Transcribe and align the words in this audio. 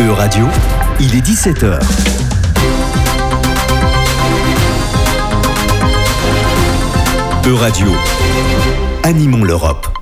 E-Radio, 0.00 0.46
il 1.00 1.14
est 1.14 1.26
17h. 1.26 1.78
E-Radio, 7.46 7.88
animons 9.02 9.44
l'Europe. 9.44 9.99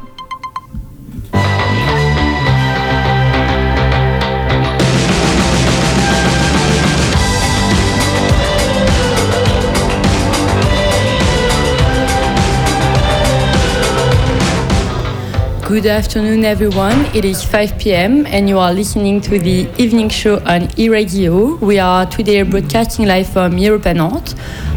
Good 15.69 15.85
afternoon, 15.85 16.47
everyone. 16.47 17.05
It 17.15 17.27
is 17.27 17.45
5 17.45 17.79
p.m., 17.79 18.25
and 18.25 18.49
you 18.49 18.59
are 18.59 18.73
listening 18.73 19.21
to 19.21 19.39
the 19.39 19.69
evening 19.77 20.09
show 20.09 20.41
on 20.47 20.71
e-radio. 20.81 21.57
We 21.57 21.79
are 21.79 22.07
today 22.07 22.41
broadcasting 22.41 23.05
live 23.05 23.29
from 23.29 23.59
European 23.59 24.01
Art. 24.01 24.35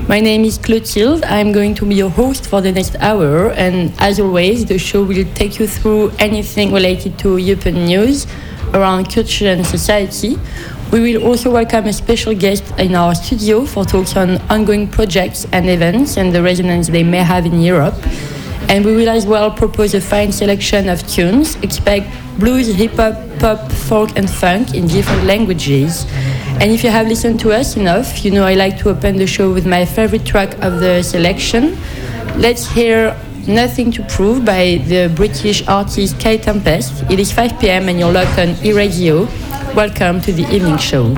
My 0.09 0.19
name 0.19 0.43
is 0.43 0.57
Clotilde. 0.57 1.23
I'm 1.23 1.53
going 1.53 1.75
to 1.75 1.85
be 1.85 1.95
your 1.95 2.09
host 2.09 2.45
for 2.45 2.59
the 2.59 2.73
next 2.73 2.97
hour, 2.97 3.51
and 3.51 3.93
as 3.99 4.19
always, 4.19 4.65
the 4.65 4.77
show 4.77 5.01
will 5.01 5.23
take 5.33 5.59
you 5.59 5.67
through 5.67 6.11
anything 6.19 6.73
related 6.73 7.17
to 7.19 7.37
European 7.37 7.85
news 7.85 8.27
around 8.73 9.09
culture 9.09 9.47
and 9.47 9.65
society. 9.65 10.37
We 10.91 10.99
will 10.99 11.23
also 11.25 11.51
welcome 11.51 11.85
a 11.85 11.93
special 11.93 12.35
guest 12.35 12.65
in 12.77 12.95
our 12.95 13.15
studio 13.15 13.65
for 13.65 13.85
talks 13.85 14.17
on 14.17 14.41
ongoing 14.49 14.89
projects 14.89 15.47
and 15.53 15.69
events 15.69 16.17
and 16.17 16.35
the 16.35 16.43
resonance 16.43 16.89
they 16.89 17.03
may 17.03 17.23
have 17.23 17.45
in 17.45 17.61
Europe. 17.61 17.95
And 18.71 18.85
we 18.85 18.95
will 18.95 19.09
as 19.09 19.25
well 19.25 19.51
propose 19.51 19.93
a 19.95 19.99
fine 19.99 20.31
selection 20.31 20.87
of 20.87 21.05
tunes. 21.05 21.57
Expect 21.57 22.07
blues, 22.39 22.73
hip 22.73 22.93
hop, 22.93 23.15
pop, 23.37 23.69
folk, 23.69 24.15
and 24.15 24.29
funk 24.29 24.73
in 24.73 24.87
different 24.87 25.25
languages. 25.25 26.05
And 26.61 26.71
if 26.71 26.81
you 26.81 26.89
have 26.89 27.05
listened 27.05 27.41
to 27.41 27.51
us 27.51 27.75
enough, 27.75 28.23
you 28.23 28.31
know 28.31 28.45
I 28.45 28.53
like 28.53 28.77
to 28.77 28.89
open 28.91 29.17
the 29.17 29.27
show 29.27 29.51
with 29.51 29.67
my 29.67 29.83
favorite 29.83 30.25
track 30.25 30.53
of 30.63 30.79
the 30.79 31.03
selection. 31.03 31.77
Let's 32.37 32.65
hear 32.65 33.13
Nothing 33.45 33.91
to 33.91 34.03
Prove 34.03 34.45
by 34.45 34.81
the 34.87 35.11
British 35.17 35.67
artist 35.67 36.17
Kay 36.17 36.37
Tempest. 36.37 37.03
It 37.11 37.19
is 37.19 37.29
5 37.29 37.59
pm 37.59 37.89
and 37.89 37.99
you're 37.99 38.13
locked 38.13 38.39
on 38.39 38.55
e. 38.63 38.71
Welcome 39.75 40.21
to 40.21 40.31
the 40.31 40.47
evening 40.49 40.77
show. 40.77 41.13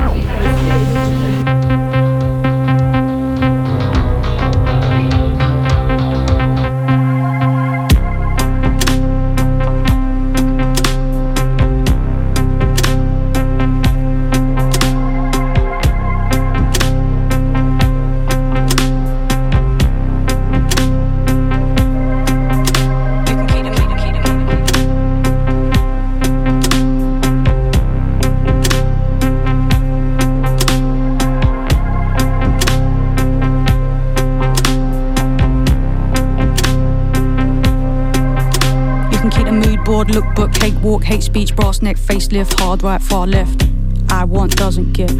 Board, 39.93 40.09
look 40.15 40.33
book, 40.33 40.51
cakewalk, 40.51 41.03
hate 41.03 41.21
speech, 41.21 41.55
brass 41.55 41.83
neck, 41.83 41.97
facelift, 41.97 42.59
hard 42.59 42.81
right, 42.81 42.99
far 42.99 43.27
left. 43.27 43.67
I 44.09 44.23
want, 44.23 44.55
doesn't 44.55 44.93
get. 44.93 45.13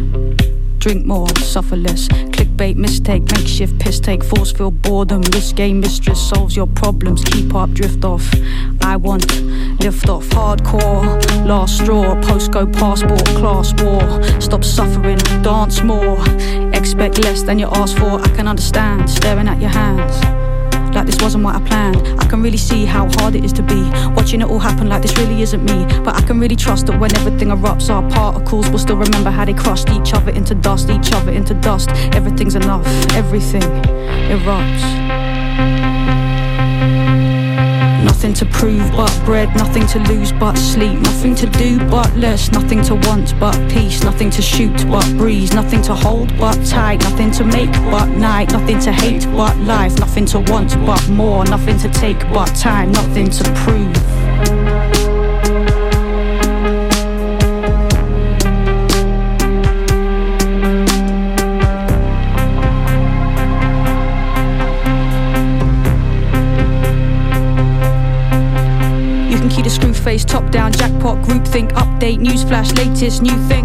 Drink 0.80 1.06
more, 1.06 1.28
suffer 1.36 1.76
less. 1.76 2.08
Clickbait, 2.08 2.74
mistake, 2.74 3.22
makeshift, 3.30 3.78
piss 3.78 4.00
take, 4.00 4.24
force 4.24 4.50
feel 4.50 4.72
boredom, 4.72 5.22
This 5.22 5.52
game 5.52 5.78
mistress 5.78 6.20
solves 6.28 6.56
your 6.56 6.66
problems. 6.66 7.22
Keep 7.22 7.54
up, 7.54 7.70
drift 7.70 8.04
off. 8.04 8.28
I 8.80 8.96
want, 8.96 9.24
lift 9.80 10.08
off, 10.08 10.26
hardcore, 10.30 11.06
last 11.46 11.78
straw, 11.78 12.16
postcode, 12.22 12.72
passport, 12.72 13.26
class 13.38 13.72
war. 13.80 14.40
Stop 14.40 14.64
suffering, 14.64 15.18
dance 15.42 15.82
more. 15.82 16.18
Expect 16.74 17.18
less 17.18 17.44
than 17.44 17.60
you 17.60 17.68
ask 17.68 17.96
for. 17.96 18.20
I 18.20 18.28
can 18.34 18.48
understand, 18.48 19.08
staring 19.08 19.46
at 19.46 19.60
your 19.60 19.70
hands 19.70 20.43
like 21.04 21.12
this 21.12 21.22
wasn't 21.22 21.44
what 21.44 21.54
I 21.54 21.60
planned. 21.60 22.20
I 22.20 22.26
can 22.26 22.42
really 22.42 22.56
see 22.56 22.84
how 22.84 23.08
hard 23.18 23.34
it 23.34 23.44
is 23.44 23.52
to 23.54 23.62
be. 23.62 23.90
Watching 24.14 24.40
it 24.40 24.48
all 24.48 24.58
happen 24.58 24.88
like 24.88 25.02
this 25.02 25.16
really 25.18 25.42
isn't 25.42 25.62
me. 25.62 25.84
But 26.02 26.14
I 26.14 26.22
can 26.22 26.40
really 26.40 26.56
trust 26.56 26.86
that 26.86 26.98
when 26.98 27.14
everything 27.16 27.48
erupts, 27.48 27.90
our 27.90 28.08
particles 28.10 28.68
will 28.70 28.78
still 28.78 28.96
remember 28.96 29.30
how 29.30 29.44
they 29.44 29.54
crushed 29.54 29.90
each 29.90 30.14
other 30.14 30.30
into 30.30 30.54
dust, 30.54 30.88
each 30.90 31.12
other 31.12 31.32
into 31.32 31.54
dust. 31.54 31.90
Everything's 32.14 32.54
enough, 32.54 32.86
everything 33.12 33.62
erupts. 34.30 35.13
Nothing 38.04 38.34
to 38.34 38.44
prove 38.44 38.90
but 38.92 39.22
bread, 39.24 39.48
nothing 39.56 39.86
to 39.86 39.98
lose 40.00 40.30
but 40.30 40.56
sleep, 40.56 41.00
nothing 41.00 41.34
to 41.36 41.46
do 41.46 41.78
but 41.88 42.14
less, 42.16 42.52
nothing 42.52 42.82
to 42.82 42.94
want 42.94 43.38
but 43.40 43.56
peace, 43.70 44.04
nothing 44.04 44.30
to 44.30 44.42
shoot 44.42 44.76
but 44.90 45.06
breeze, 45.16 45.54
nothing 45.54 45.80
to 45.82 45.94
hold 45.94 46.28
but 46.36 46.54
tight, 46.66 47.00
nothing 47.00 47.30
to 47.30 47.44
make 47.44 47.72
but 47.90 48.06
night, 48.08 48.52
nothing 48.52 48.78
to 48.80 48.92
hate 48.92 49.24
but 49.32 49.56
life, 49.60 49.98
nothing 49.98 50.26
to 50.26 50.40
want 50.40 50.76
but 50.84 51.08
more, 51.08 51.46
nothing 51.46 51.78
to 51.78 51.88
take 51.88 52.20
but 52.30 52.54
time, 52.54 52.92
nothing 52.92 53.30
to 53.30 53.44
prove. 53.64 55.03
Face, 70.04 70.24
top 70.24 70.50
down, 70.50 70.70
jackpot, 70.70 71.16
groupthink, 71.24 71.70
update, 71.72 72.18
newsflash, 72.18 72.76
latest 72.76 73.22
new 73.22 73.36
thing. 73.48 73.64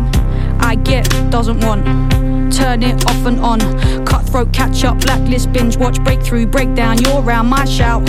I 0.60 0.76
get, 0.76 1.06
doesn't 1.30 1.60
want. 1.66 1.84
Turn 2.54 2.82
it 2.82 3.06
off 3.08 3.26
and 3.26 3.40
on. 3.42 3.60
Cutthroat, 4.06 4.54
catch 4.54 4.86
up, 4.86 5.00
blacklist, 5.02 5.52
binge, 5.52 5.78
watch, 5.78 6.02
breakthrough, 6.04 6.46
breakdown. 6.48 6.98
You're 7.00 7.22
around 7.22 7.48
my 7.48 7.66
shout. 7.66 8.04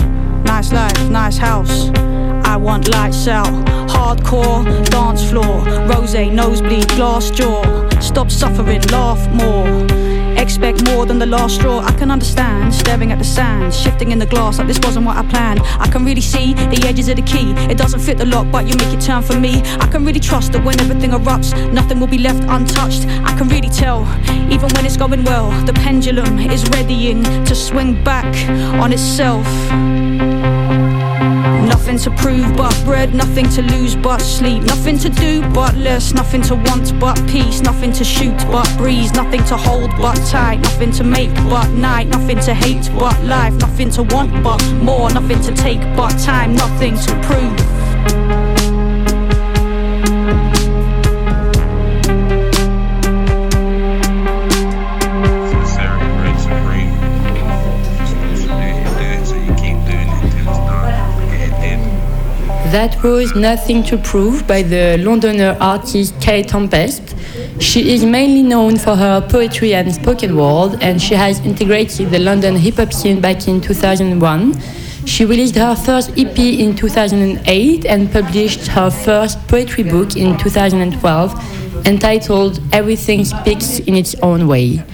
Nice 0.44 0.72
life, 0.72 1.10
nice 1.10 1.36
house. 1.36 1.91
I 2.44 2.56
want 2.56 2.88
lights 2.88 3.26
out. 3.26 3.52
Hardcore, 3.88 4.64
dance 4.91 5.28
floor. 5.28 5.64
Rose, 5.88 6.14
nosebleed, 6.14 6.88
glass 6.91 7.30
jaw. 7.30 7.88
Stop 8.00 8.30
suffering, 8.30 8.82
laugh 8.92 9.28
more. 9.34 10.09
Expect 10.41 10.83
more 10.87 11.05
than 11.05 11.19
the 11.19 11.27
last 11.27 11.56
straw. 11.56 11.81
I 11.81 11.93
can 11.93 12.11
understand, 12.11 12.73
staring 12.73 13.12
at 13.12 13.19
the 13.19 13.25
sand, 13.25 13.75
shifting 13.75 14.11
in 14.11 14.19
the 14.19 14.25
glass 14.25 14.56
like 14.59 14.67
this 14.67 14.81
wasn't 14.83 15.05
what 15.05 15.19
I 15.19 15.23
planned. 15.28 15.61
I 15.78 15.87
can 15.87 16.03
really 16.03 16.23
see 16.23 16.55
the 16.55 16.83
edges 16.89 17.09
of 17.09 17.17
the 17.17 17.23
key. 17.23 17.53
It 17.71 17.77
doesn't 17.77 18.01
fit 18.01 18.17
the 18.17 18.25
lock, 18.25 18.51
but 18.51 18.67
you 18.67 18.75
make 18.77 18.93
it 18.95 19.03
turn 19.03 19.23
for 19.23 19.39
me. 19.39 19.61
I 19.81 19.87
can 19.87 20.03
really 20.03 20.19
trust 20.19 20.53
that 20.53 20.65
when 20.65 20.81
everything 20.81 21.11
erupts, 21.11 21.53
nothing 21.75 22.01
will 22.01 22.06
be 22.06 22.19
left 22.19 22.43
untouched. 22.45 23.06
I 23.06 23.37
can 23.37 23.49
really 23.49 23.69
tell, 23.69 24.01
even 24.51 24.71
when 24.75 24.87
it's 24.87 24.97
going 24.97 25.25
well, 25.25 25.51
the 25.67 25.75
pendulum 25.75 26.39
is 26.39 26.65
readying 26.71 27.22
to 27.45 27.55
swing 27.55 28.03
back 28.03 28.34
on 28.81 28.95
itself. 28.95 29.47
Nothing 31.70 31.98
to 31.98 32.10
prove 32.22 32.56
but 32.56 32.75
bread, 32.84 33.14
nothing 33.14 33.48
to 33.50 33.62
lose 33.62 33.94
but 33.94 34.20
sleep, 34.20 34.64
nothing 34.64 34.98
to 34.98 35.08
do 35.08 35.41
but 35.50 35.76
less, 35.76 36.12
nothing 36.12 36.42
to 36.42 36.56
want 36.56 36.98
but 36.98 37.16
peace, 37.28 37.60
nothing 37.60 37.92
to 37.92 38.03
shoot 38.03 38.36
but 38.50 38.69
breeze, 38.76 39.12
nothing 39.12 39.44
to 39.44 39.56
hold 39.56 39.91
but 39.97 40.16
tight, 40.26 40.59
nothing 40.60 40.91
to 40.91 41.04
make 41.04 41.32
but 41.48 41.69
night, 41.70 42.09
nothing 42.09 42.41
to 42.41 42.54
hate 42.54 42.91
but 42.98 43.16
life, 43.25 43.54
nothing 43.54 43.88
to 43.91 44.03
want 44.03 44.32
but 44.42 44.60
more, 44.82 45.10
nothing 45.10 45.41
to 45.42 45.54
take 45.54 45.80
but 45.97 46.10
time, 46.19 46.56
nothing 46.56 46.97
to 46.97 47.12
prove. 47.22 47.79
That 62.71 63.03
was 63.03 63.34
Nothing 63.34 63.83
to 63.87 63.99
Prove 63.99 64.47
by 64.47 64.63
the 64.63 64.97
Londoner 64.99 65.57
artist 65.61 66.15
Kay 66.21 66.45
Tempest. 66.45 67.17
She 67.59 67.93
is 67.93 68.05
mainly 68.05 68.45
known 68.45 68.77
for 68.78 68.95
her 68.95 69.21
poetry 69.21 69.75
and 69.75 69.93
spoken 69.93 70.37
word, 70.37 70.78
and 70.81 71.03
she 71.03 71.15
has 71.15 71.41
integrated 71.41 72.11
the 72.11 72.21
London 72.21 72.55
hip 72.55 72.77
hop 72.77 72.93
scene 72.93 73.21
back 73.21 73.49
in 73.49 73.61
2001. 73.61 74.61
She 75.05 75.25
released 75.25 75.57
her 75.57 75.75
first 75.75 76.11
EP 76.17 76.39
in 76.39 76.77
2008 76.77 77.87
and 77.87 78.13
published 78.13 78.69
her 78.69 78.89
first 78.89 79.45
poetry 79.49 79.83
book 79.83 80.17
in 80.17 80.39
2012 80.39 81.87
entitled 81.89 82.61
Everything 82.72 83.25
Speaks 83.25 83.81
in 83.81 83.97
Its 83.97 84.15
Own 84.22 84.47
Way. 84.47 84.84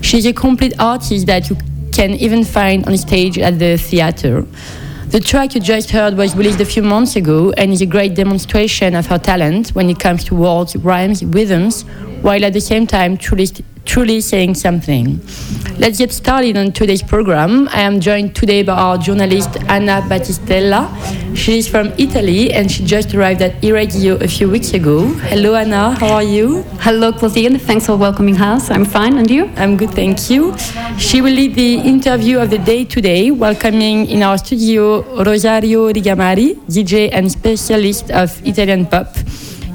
She's 0.00 0.24
a 0.24 0.32
complete 0.32 0.72
artist 0.80 1.26
that 1.26 1.50
you 1.50 1.58
can 1.92 2.12
even 2.12 2.42
find 2.42 2.86
on 2.86 2.96
stage 2.96 3.36
at 3.38 3.58
the 3.58 3.76
theater. 3.76 4.46
The 5.08 5.20
track 5.20 5.54
you 5.54 5.60
just 5.62 5.90
heard 5.90 6.18
was 6.18 6.36
released 6.36 6.60
a 6.60 6.66
few 6.66 6.82
months 6.82 7.16
ago 7.16 7.50
and 7.52 7.72
is 7.72 7.80
a 7.80 7.86
great 7.86 8.14
demonstration 8.14 8.94
of 8.94 9.06
her 9.06 9.16
talent 9.16 9.70
when 9.70 9.88
it 9.88 9.98
comes 9.98 10.22
to 10.24 10.34
words, 10.34 10.76
rhymes, 10.76 11.24
rhythms, 11.24 11.86
while 12.22 12.44
at 12.44 12.52
the 12.52 12.60
same 12.60 12.86
time 12.86 13.16
truly, 13.16 13.46
truly 13.84 14.20
saying 14.20 14.54
something. 14.54 15.20
Let's 15.78 15.98
get 15.98 16.12
started 16.12 16.56
on 16.56 16.72
today's 16.72 17.02
program. 17.02 17.68
I 17.68 17.82
am 17.82 18.00
joined 18.00 18.34
today 18.34 18.64
by 18.64 18.72
our 18.72 18.98
journalist 18.98 19.56
Anna 19.68 20.02
Battistella. 20.02 20.88
She 21.36 21.56
is 21.58 21.68
from 21.68 21.92
Italy 21.98 22.52
and 22.52 22.70
she 22.70 22.84
just 22.84 23.14
arrived 23.14 23.42
at 23.42 23.62
Iragio 23.62 24.20
a 24.20 24.26
few 24.26 24.50
weeks 24.50 24.74
ago. 24.74 25.06
Hello 25.30 25.54
Anna, 25.54 25.94
how 25.94 26.14
are 26.14 26.22
you? 26.22 26.64
Hello 26.80 27.12
Claudine, 27.12 27.58
thanks 27.58 27.86
for 27.86 27.96
welcoming 27.96 28.40
us. 28.40 28.70
I'm 28.70 28.84
fine, 28.84 29.18
and 29.18 29.30
you? 29.30 29.50
I'm 29.56 29.76
good, 29.76 29.90
thank 29.90 30.28
you. 30.30 30.56
She 30.98 31.20
will 31.20 31.32
lead 31.32 31.54
the 31.54 31.76
interview 31.76 32.40
of 32.40 32.50
the 32.50 32.58
day 32.58 32.84
today, 32.84 33.30
welcoming 33.30 34.06
in 34.06 34.24
our 34.24 34.36
studio 34.36 35.02
Rosario 35.22 35.92
Rigamari, 35.92 36.56
DJ 36.66 37.10
and 37.12 37.30
specialist 37.30 38.10
of 38.10 38.44
Italian 38.44 38.86
pop. 38.86 39.16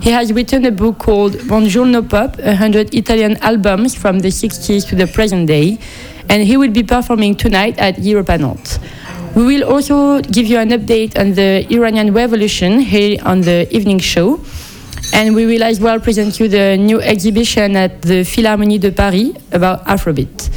He 0.04 0.12
has 0.12 0.34
written 0.34 0.66
a 0.66 0.72
book 0.72 0.98
called 0.98 1.32
Buongiorno 1.48 2.02
Pop 2.10 2.38
100 2.38 2.94
Italian 2.94 3.38
albums 3.38 3.96
from 3.96 4.20
the 4.20 4.28
60s 4.28 4.86
to 4.90 4.98
the 4.98 5.08
present 5.08 5.48
day, 5.48 5.80
and 6.28 6.44
he 6.44 6.58
will 6.58 6.72
be 6.72 6.84
performing 6.84 7.36
tonight 7.36 7.80
at 7.80 8.00
Europa. 8.00 8.38
We 9.34 9.46
will 9.46 9.64
also 9.64 10.20
give 10.20 10.46
you 10.46 10.60
an 10.60 10.72
update 10.72 11.18
on 11.18 11.36
the 11.36 11.66
Iranian 11.74 12.14
Revolution 12.14 12.82
here 12.82 13.18
on 13.24 13.42
the 13.48 13.66
evening 13.74 14.00
show. 14.00 14.42
And 15.14 15.36
we 15.36 15.46
will 15.46 15.64
as 15.64 15.80
well 15.80 16.02
present 16.02 16.38
you 16.38 16.50
the 16.50 16.76
new 16.76 17.00
exhibition 17.00 17.78
at 17.78 18.02
the 18.02 18.26
Philharmonie 18.26 18.82
de 18.82 18.92
Paris 18.92 19.32
about 19.54 19.86
Afrobeat. 19.86 20.50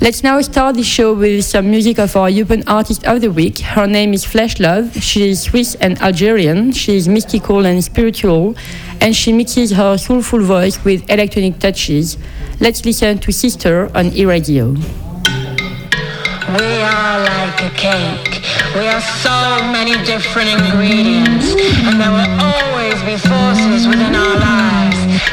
Let's 0.00 0.22
now 0.22 0.40
start 0.42 0.76
the 0.76 0.84
show 0.84 1.12
with 1.12 1.44
some 1.44 1.72
music 1.72 1.98
of 1.98 2.14
our 2.14 2.30
European 2.30 2.62
Artist 2.68 3.04
of 3.04 3.20
the 3.20 3.32
Week. 3.32 3.58
Her 3.58 3.84
name 3.84 4.14
is 4.14 4.24
Flesh 4.24 4.60
Love. 4.60 4.94
She 5.02 5.28
is 5.28 5.42
Swiss 5.42 5.74
and 5.80 6.00
Algerian. 6.00 6.70
She 6.70 6.96
is 6.96 7.08
mystical 7.08 7.66
and 7.66 7.82
spiritual, 7.82 8.54
and 9.00 9.14
she 9.14 9.32
mixes 9.32 9.72
her 9.72 9.98
soulful 9.98 10.40
voice 10.40 10.84
with 10.84 11.10
electronic 11.10 11.58
touches. 11.58 12.16
Let's 12.60 12.84
listen 12.84 13.18
to 13.18 13.32
Sister 13.32 13.90
on 13.96 14.12
E-Radio. 14.14 14.70
We 14.70 16.68
are 16.94 17.18
like 17.18 17.60
a 17.60 17.70
cake. 17.74 18.40
We 18.76 18.86
are 18.86 19.02
so 19.02 19.66
many 19.72 19.92
different 20.06 20.48
ingredients, 20.48 21.50
and 21.82 22.00
there 22.00 22.12
will 22.12 22.32
always 22.38 23.02
be 23.02 23.16
forces 23.18 23.88
within 23.88 24.14
our 24.14 24.38
lives 24.38 24.87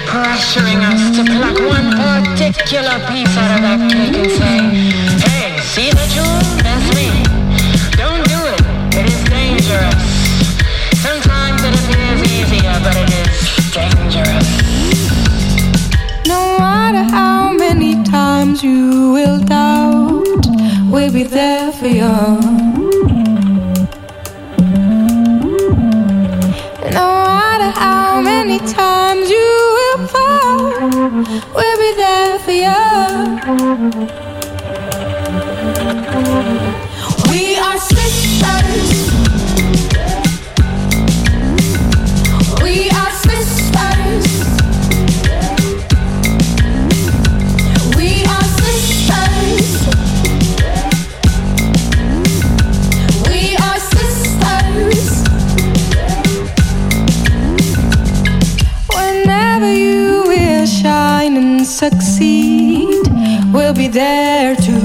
pressuring 0.09 0.81
us 0.81 1.15
to 1.15 1.23
pluck 1.23 1.57
one 1.59 1.89
particular 1.93 2.97
piece 3.09 3.35
out 3.37 3.51
of 3.55 3.61
that 3.65 3.81
cake 3.91 4.15
and 4.15 4.31
say, 4.31 4.57
Hey, 5.27 5.59
see 5.61 5.89
the 5.91 6.05
jewel? 6.13 6.41
That's 6.65 6.87
me. 6.97 7.09
Don't 7.97 8.23
do 8.27 8.39
it. 8.53 8.61
It 8.99 9.05
is 9.13 9.21
dangerous. 9.29 10.03
Sometimes 11.01 11.61
it 11.63 11.73
appears 11.79 12.21
easier, 12.33 12.75
but 12.85 12.95
it 13.03 13.11
is 13.21 13.35
dangerous. 13.71 14.49
No 16.27 16.57
matter 16.57 17.03
how 17.03 17.53
many 17.53 18.03
times 18.03 18.63
you 18.63 19.11
will 19.13 19.39
doubt, 19.39 20.45
we'll 20.91 21.11
be 21.11 21.23
there 21.23 21.71
for 21.71 21.87
you. 21.87 22.65
Be 31.85 31.95
there 31.95 32.39
for 32.39 32.51
you. 32.51 32.81
We 37.31 37.57
are 37.57 37.77
sisters. 37.77 38.24
Succeed, 61.75 63.05
we'll 63.51 63.73
be 63.73 63.89
there 63.89 64.55
too. 64.55 64.84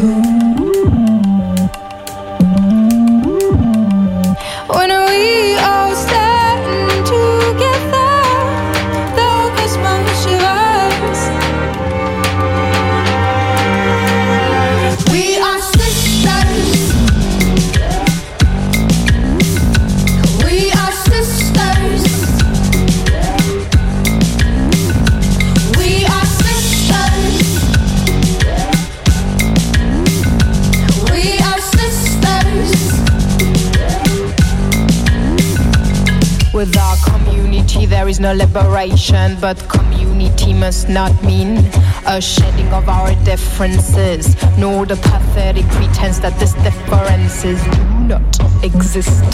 Liberation, 38.41 39.37
but 39.39 39.57
community 39.69 40.55
must 40.55 40.89
not 40.89 41.13
mean 41.23 41.59
a 42.07 42.21
shedding 42.21 42.73
of 42.73 42.89
our 42.89 43.15
differences, 43.25 44.35
nor 44.57 44.87
the 44.87 44.97
pathetic 44.97 45.67
pretense 45.77 46.19
that 46.21 46.39
these 46.41 46.55
differences 46.65 47.63
do 47.65 47.85
not 48.09 48.65
exist. 48.65 49.33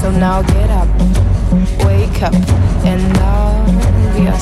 So 0.00 0.10
now 0.10 0.40
get 0.42 0.70
up, 0.70 0.88
wake 1.84 2.22
up, 2.22 2.34
and 2.88 3.02
now 3.14 3.48
we 4.14 4.26
are 4.26 4.40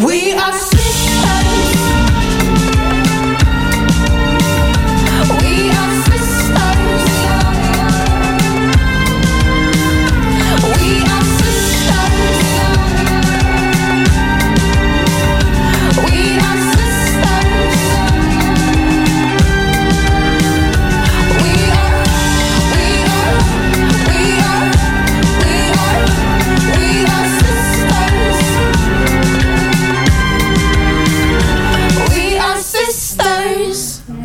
We 0.00 0.29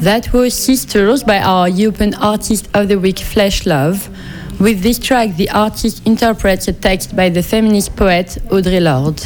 That 0.05 0.31
was 0.33 0.53
Sisters 0.53 1.23
by 1.23 1.39
our 1.39 1.67
European 1.67 2.13
Artist 2.13 2.69
of 2.75 2.89
the 2.89 2.99
Week, 2.99 3.17
Flesh 3.17 3.65
Love. 3.65 4.07
With 4.59 4.83
this 4.83 4.99
track, 4.99 5.35
the 5.35 5.49
artist 5.49 6.05
interprets 6.05 6.67
a 6.67 6.73
text 6.73 7.15
by 7.15 7.29
the 7.29 7.41
feminist 7.41 7.95
poet 7.95 8.37
Audre 8.49 8.83
Lorde. 8.83 9.23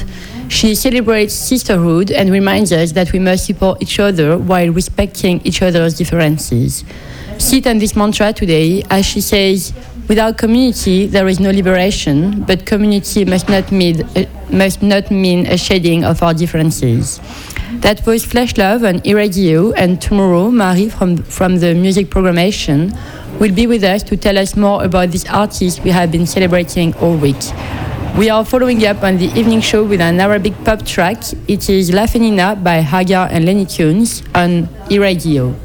She 0.50 0.76
celebrates 0.76 1.34
sisterhood 1.34 2.12
and 2.12 2.32
reminds 2.32 2.72
us 2.72 2.94
that 2.94 3.12
we 3.12 3.20
must 3.20 3.46
support 3.46 3.82
each 3.82 4.00
other 4.00 4.38
while 4.38 4.70
respecting 4.70 5.42
each 5.44 5.62
other's 5.62 5.96
differences. 5.96 6.86
Sit 7.38 7.68
on 7.68 7.80
this 7.80 7.98
mantra 7.98 8.32
today 8.32 8.82
as 8.90 9.06
she 9.06 9.20
says, 9.20 9.74
without 10.08 10.38
community, 10.38 11.08
there 11.08 11.28
is 11.28 11.42
no 11.42 11.52
liberation, 11.52 12.44
but 12.44 12.66
community 12.66 13.26
must 13.26 13.50
not 13.50 13.70
mean, 13.70 14.04
uh, 14.16 14.24
must 14.50 14.82
not 14.82 15.12
mean 15.12 15.46
a 15.48 15.58
shedding 15.58 16.06
of 16.06 16.24
our 16.24 16.34
differences. 16.34 17.20
That 17.78 18.06
was 18.06 18.26
Flesh 18.26 18.58
Love 18.58 18.84
and 18.84 19.02
Iragio, 19.04 19.74
and 19.78 20.02
tomorrow 20.02 20.50
Marie 20.50 20.90
from, 20.90 21.18
from 21.18 21.60
the 21.60 21.76
music 21.76 22.08
programmation 22.08 22.92
will 23.40 23.54
be 23.54 23.68
with 23.68 23.84
us 23.84 24.02
to 24.04 24.18
tell 24.18 24.38
us 24.38 24.58
more 24.58 24.84
about 24.84 25.12
this 25.12 25.26
artist 25.30 25.84
we 25.84 25.92
have 25.92 26.12
been 26.12 26.26
celebrating 26.26 26.96
all 26.96 27.16
week. 27.16 27.38
We 28.18 28.30
are 28.30 28.44
following 28.44 28.84
up 28.86 29.04
on 29.04 29.18
the 29.18 29.28
evening 29.40 29.62
show 29.62 29.84
with 29.84 30.02
an 30.02 30.20
Arabic 30.20 30.54
pop 30.66 30.84
track. 30.84 31.22
It 31.48 31.70
is 31.70 31.94
La 31.94 32.08
Fenina 32.08 32.56
by 32.62 32.82
Hagar 32.82 33.28
and 33.32 33.46
Lenny 33.46 33.66
Tunes 33.66 34.24
on 34.34 34.68
Iragio. 34.90 35.56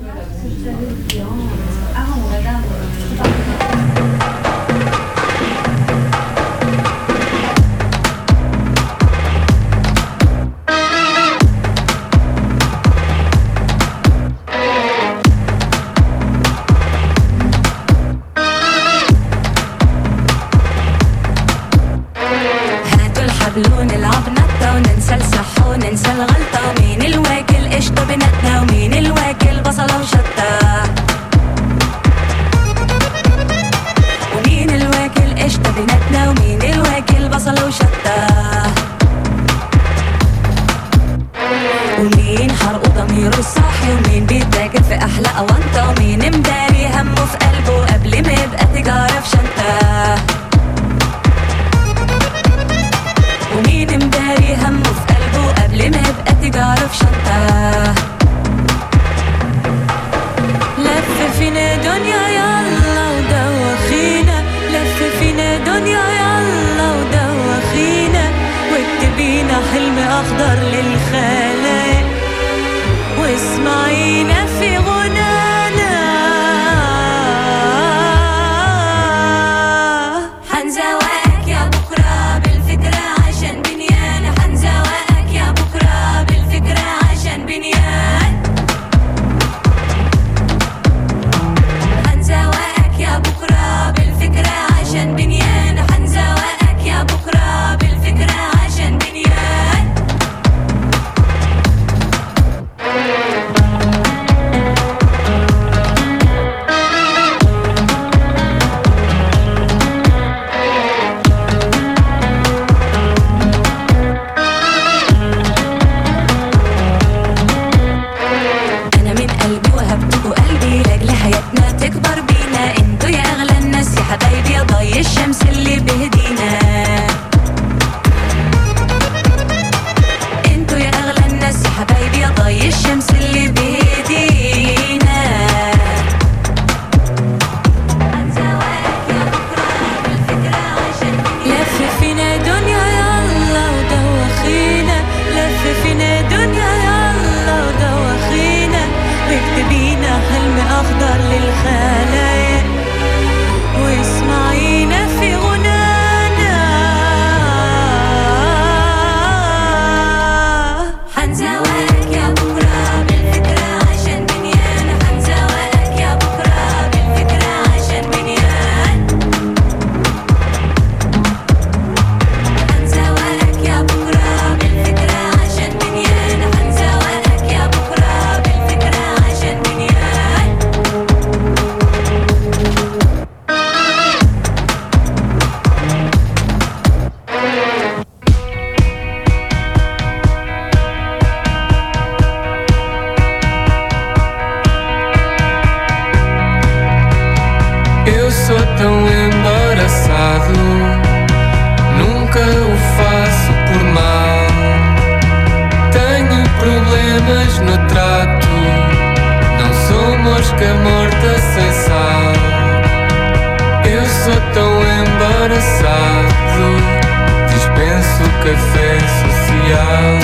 café 218.44 218.98
social. 219.22 220.18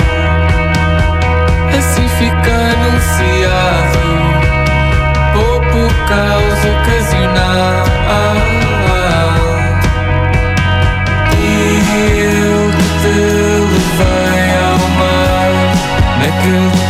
Assim 1.77 2.07
fica 2.07 2.53
anunciado, 2.75 3.99
pouco 5.33 5.79
caos 6.07 6.61
ocasional. 6.71 7.85
E 11.39 11.45
eu 12.19 12.71
te 13.01 13.15
levei 13.71 14.49
ao 14.69 14.83
mar 14.99 15.51
naquele 16.19 16.80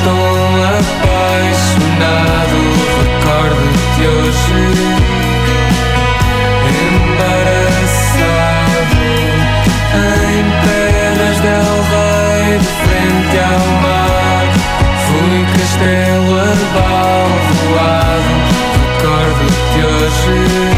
hoje. 20.11 20.71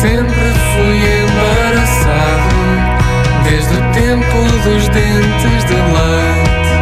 Sempre 0.00 0.48
fui 0.74 0.98
embaraçado 1.22 2.58
desde 3.44 3.74
o 3.74 3.82
tempo 3.92 4.38
dos 4.62 4.88
dentes 4.88 5.64
de 5.64 5.74
leite, 5.74 6.72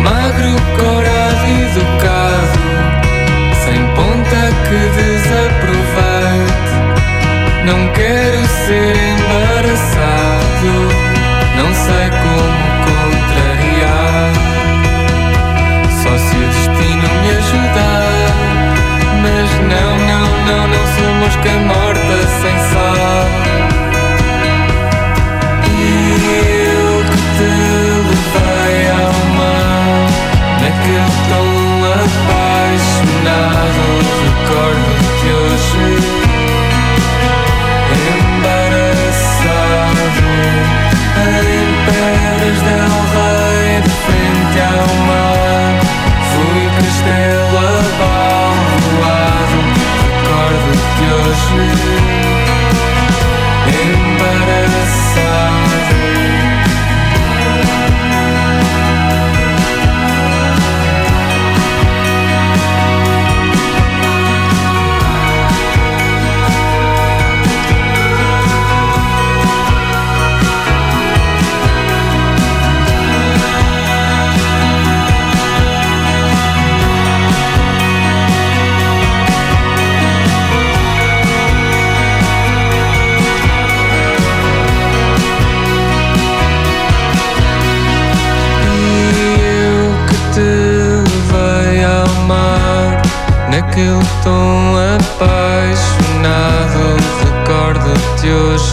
magro, 0.00 0.54
corado 0.76 1.44
e 1.48 1.50
do 1.74 1.84
caso, 2.00 2.64
sem 3.64 3.80
ponta 3.94 4.42
que 4.68 4.80
desaproveite. 5.02 6.74
Não 7.64 7.80
quero 7.92 8.40
ser 8.46 8.94
embaraçado 8.96 10.23
não 10.64 11.74
sei 11.74 12.10
como 12.22 12.64
contrariar. 12.86 14.32
Só 16.02 16.12
se 16.18 16.36
o 16.36 16.46
destino 16.46 17.08
me 17.22 17.30
ajudar. 17.30 18.34
Mas 19.22 19.50
não, 19.60 19.92
não, 20.08 20.26
não, 20.46 20.68
não 20.68 20.84
sou 20.96 21.10
mosca 21.20 21.52
morta 21.66 22.16
sem 22.40 22.56
sal. 22.58 23.26
E... 25.68 26.63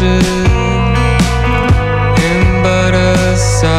Hoje, 0.02 0.20
embaraçado, 2.58 3.72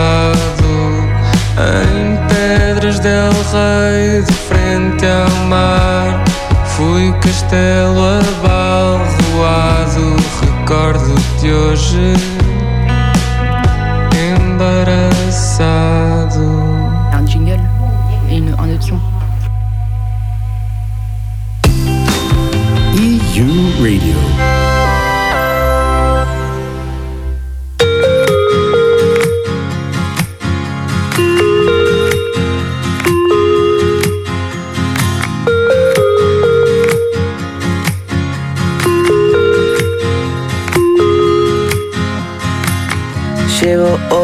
em 1.58 2.16
Pedras 2.28 3.00
del 3.00 3.32
Rei, 3.32 4.22
de 4.22 4.32
frente 4.32 5.04
ao 5.04 5.28
mar. 5.48 6.22
Fui 6.64 7.12
castelo 7.20 7.71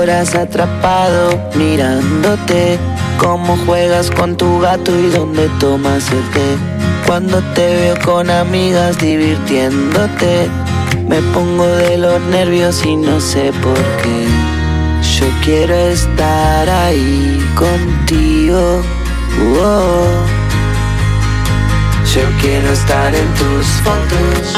horas 0.09 0.35
atrapado 0.35 1.39
mirándote, 1.55 2.79
cómo 3.19 3.59
juegas 3.67 4.11
con 4.11 4.39
tu 4.39 4.59
gato 4.59 4.91
y 4.99 5.11
dónde 5.11 5.51
tomas 5.61 6.11
el 6.11 6.23
té. 6.31 6.57
Cuando 7.07 7.43
te 7.55 7.67
veo 7.67 7.97
con 8.07 8.31
amigas 8.31 8.97
divirtiéndote, 8.99 10.49
me 11.07 11.21
pongo 11.35 11.67
de 11.67 11.99
los 11.99 12.23
nervios 12.23 12.83
y 12.87 12.97
no 12.97 13.21
sé 13.21 13.53
por 13.63 13.77
qué. 14.03 14.27
Yo 15.19 15.27
quiero 15.45 15.75
estar 15.75 16.71
ahí 16.71 17.47
contigo. 17.55 18.81
Yo 22.15 22.23
quiero 22.41 22.73
estar 22.73 23.15
en 23.15 23.35
tus 23.35 23.67
fotos. 23.85 24.57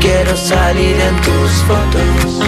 Quiero 0.00 0.36
salir 0.36 0.96
en 0.96 1.16
tus 1.22 1.50
fotos. 1.68 2.40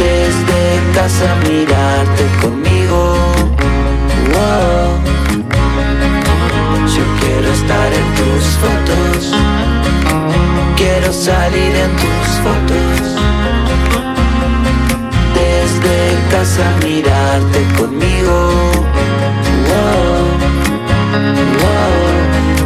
Desde 0.00 0.60
casa 0.94 1.28
mirarte 1.46 2.24
conmigo. 2.40 3.00
oh. 4.34 4.90
Yo 6.96 7.04
quiero 7.20 7.48
estar 7.52 7.90
en 8.00 8.06
tus 8.18 8.44
fotos. 8.62 9.20
Quiero 10.76 11.12
salir 11.12 11.74
en 11.84 11.92
tus 12.02 12.28
fotos. 12.44 13.00
Desde 15.34 15.96
casa 16.30 16.64
mirarte 16.82 17.60
conmigo. 17.78 18.36
Wow, 19.68 20.22
wow. 21.60 22.59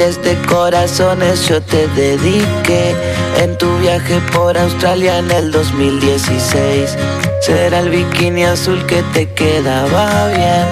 De 0.00 0.34
corazones 0.48 1.46
yo 1.46 1.60
te 1.60 1.86
dediqué 1.88 2.94
en 3.38 3.58
tu 3.58 3.66
viaje 3.80 4.18
por 4.32 4.56
Australia 4.56 5.18
en 5.18 5.30
el 5.30 5.50
2016. 5.52 6.96
Será 7.42 7.80
el 7.80 7.90
bikini 7.90 8.44
azul 8.44 8.82
que 8.86 9.02
te 9.12 9.28
quedaba 9.34 10.28
bien 10.28 10.66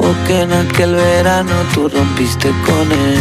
o 0.00 0.26
que 0.26 0.40
en 0.40 0.52
aquel 0.52 0.96
verano 0.96 1.52
tú 1.72 1.88
rompiste 1.88 2.50
con 2.66 2.90
él. 2.90 3.20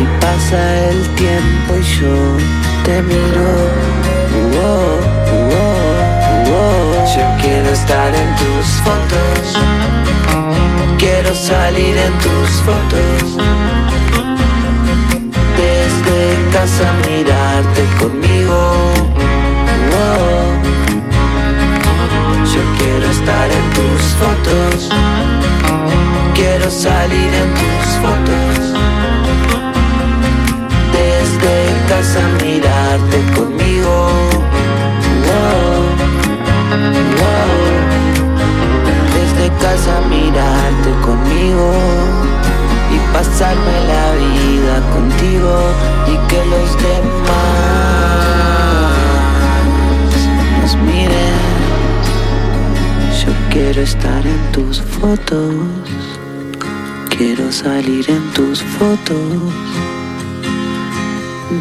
Y 0.00 0.20
pasa 0.20 0.90
el 0.90 1.14
tiempo 1.14 1.76
y 1.80 2.00
yo 2.00 2.36
te 2.84 3.00
miro. 3.00 3.48
Uo, 4.52 4.98
uo, 5.48 5.64
uo. 6.52 7.06
Yo 7.16 7.42
quiero 7.42 7.70
estar 7.70 8.14
en 8.14 8.36
tus 8.36 8.66
fotos. 8.84 9.58
Quiero 10.98 11.34
salir 11.34 11.96
en 11.96 12.12
tus 12.18 12.50
fotos 12.66 13.63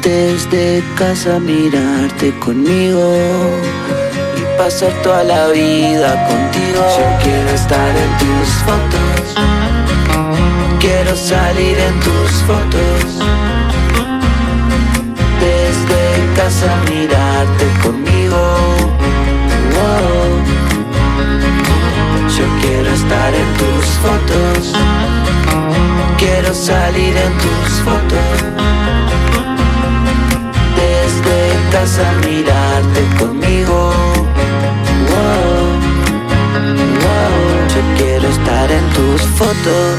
Desde 0.03 0.83
casa 0.95 1.39
mirarte 1.39 2.37
conmigo 2.39 3.15
y 4.35 4.57
pasar 4.57 4.91
toda 5.01 5.23
la 5.23 5.47
vida 5.47 6.27
contigo. 6.27 6.81
Yo 6.97 7.23
quiero 7.23 7.49
estar 7.51 7.87
en 7.87 8.17
tus 8.17 8.49
fotos. 8.65 9.35
Quiero 10.81 11.15
salir 11.15 11.77
en 11.79 11.99
tus 12.01 12.31
fotos. 12.45 13.05
Desde 15.39 16.01
casa 16.35 16.69
mirarte 16.91 17.65
conmigo. 17.81 18.41
Wow. 19.73 20.31
Yo 22.27 22.45
quiero 22.61 22.89
estar 22.89 23.33
en 23.33 23.53
tus 23.57 23.85
fotos. 24.03 24.73
quiero 26.17 26.53
salir 26.53 27.15
en 27.15 27.37
tus 27.37 27.69
fotos. 27.85 29.12
Desde 31.73 32.03
casa 32.03 32.13
mirarte 32.21 33.01
conmigo. 33.17 33.91
Wow, 35.09 35.79
wow, 37.01 37.67
yo 37.67 37.81
quiero 37.97 38.27
estar 38.29 38.71
en 38.71 38.89
tus 38.93 39.21
fotos. 39.37 39.97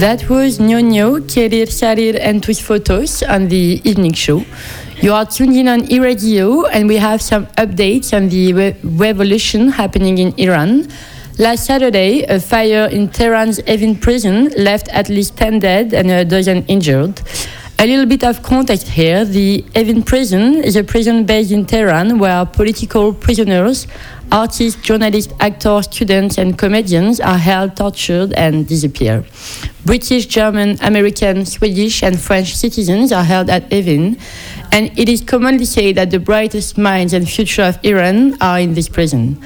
That 0.00 0.28
was 0.28 0.58
Nyonyo, 0.58 1.20
Kerir 1.28 1.68
Sharir 1.68 2.18
and 2.20 2.42
Twist 2.42 2.62
Photos 2.62 3.22
on 3.22 3.48
the 3.48 3.80
evening 3.84 4.14
show. 4.14 4.44
You 5.00 5.12
are 5.12 5.26
tuned 5.26 5.56
in 5.56 5.68
on 5.68 5.90
e-radio 5.90 6.66
and 6.66 6.88
we 6.88 6.96
have 6.96 7.22
some 7.22 7.46
updates 7.56 8.12
on 8.12 8.30
the 8.30 8.52
re- 8.52 8.76
revolution 8.82 9.68
happening 9.68 10.18
in 10.18 10.34
Iran. 10.38 10.88
Last 11.38 11.66
Saturday, 11.66 12.24
a 12.24 12.40
fire 12.40 12.88
in 12.90 13.08
Tehran's 13.08 13.60
Evin 13.60 14.00
prison 14.00 14.50
left 14.56 14.88
at 14.88 15.08
least 15.08 15.36
10 15.36 15.60
dead 15.60 15.94
and 15.94 16.10
a 16.10 16.24
dozen 16.24 16.64
injured. 16.66 17.20
A 17.82 17.84
little 17.84 18.06
bit 18.06 18.22
of 18.22 18.44
context 18.44 18.86
here. 18.86 19.24
The 19.24 19.62
Evin 19.74 20.06
prison 20.06 20.62
is 20.62 20.76
a 20.76 20.84
prison 20.84 21.26
based 21.26 21.50
in 21.50 21.66
Tehran 21.66 22.20
where 22.20 22.46
political 22.46 23.12
prisoners, 23.12 23.88
artists, 24.30 24.80
journalists, 24.80 25.32
actors, 25.40 25.86
students, 25.86 26.38
and 26.38 26.56
comedians 26.56 27.18
are 27.18 27.38
held, 27.38 27.74
tortured, 27.74 28.34
and 28.34 28.68
disappear. 28.68 29.24
British, 29.84 30.26
German, 30.26 30.78
American, 30.80 31.44
Swedish, 31.44 32.04
and 32.04 32.20
French 32.20 32.54
citizens 32.54 33.10
are 33.10 33.24
held 33.24 33.50
at 33.50 33.68
Evin, 33.70 34.16
and 34.70 34.96
it 34.96 35.08
is 35.08 35.20
commonly 35.20 35.64
said 35.64 35.96
that 35.96 36.12
the 36.12 36.20
brightest 36.20 36.78
minds 36.78 37.12
and 37.12 37.28
future 37.28 37.62
of 37.62 37.80
Iran 37.82 38.40
are 38.40 38.60
in 38.60 38.74
this 38.74 38.88
prison. 38.88 39.42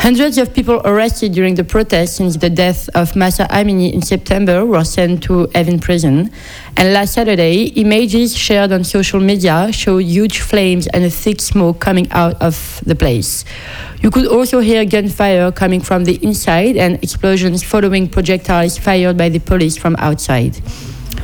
Hundreds 0.00 0.38
of 0.38 0.54
people 0.54 0.80
arrested 0.86 1.32
during 1.32 1.56
the 1.56 1.62
protests 1.62 2.12
since 2.12 2.38
the 2.38 2.48
death 2.48 2.88
of 2.94 3.14
Massa 3.14 3.46
Amini 3.50 3.92
in 3.92 4.00
September 4.00 4.64
were 4.64 4.82
sent 4.82 5.22
to 5.24 5.46
Evin 5.48 5.78
prison. 5.78 6.30
And 6.78 6.94
last 6.94 7.12
Saturday, 7.12 7.64
images 7.76 8.34
shared 8.34 8.72
on 8.72 8.82
social 8.82 9.20
media 9.20 9.70
showed 9.72 10.04
huge 10.04 10.40
flames 10.40 10.86
and 10.86 11.04
a 11.04 11.10
thick 11.10 11.42
smoke 11.42 11.80
coming 11.80 12.10
out 12.12 12.40
of 12.40 12.82
the 12.86 12.94
place. 12.94 13.44
You 14.00 14.10
could 14.10 14.26
also 14.26 14.60
hear 14.60 14.86
gunfire 14.86 15.52
coming 15.52 15.82
from 15.82 16.04
the 16.04 16.14
inside 16.24 16.78
and 16.78 16.94
explosions 17.04 17.62
following 17.62 18.08
projectiles 18.08 18.78
fired 18.78 19.18
by 19.18 19.28
the 19.28 19.38
police 19.38 19.76
from 19.76 19.96
outside. 19.98 20.56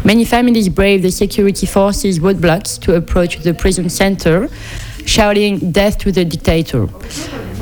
Many 0.04 0.26
families 0.26 0.68
braved 0.68 1.02
the 1.02 1.10
security 1.10 1.66
forces' 1.66 2.18
roadblocks 2.18 2.78
to 2.82 2.94
approach 2.94 3.38
the 3.38 3.54
prison 3.54 3.88
center, 3.88 4.50
shouting 5.06 5.72
death 5.72 5.98
to 5.98 6.12
the 6.12 6.24
dictator. 6.24 6.88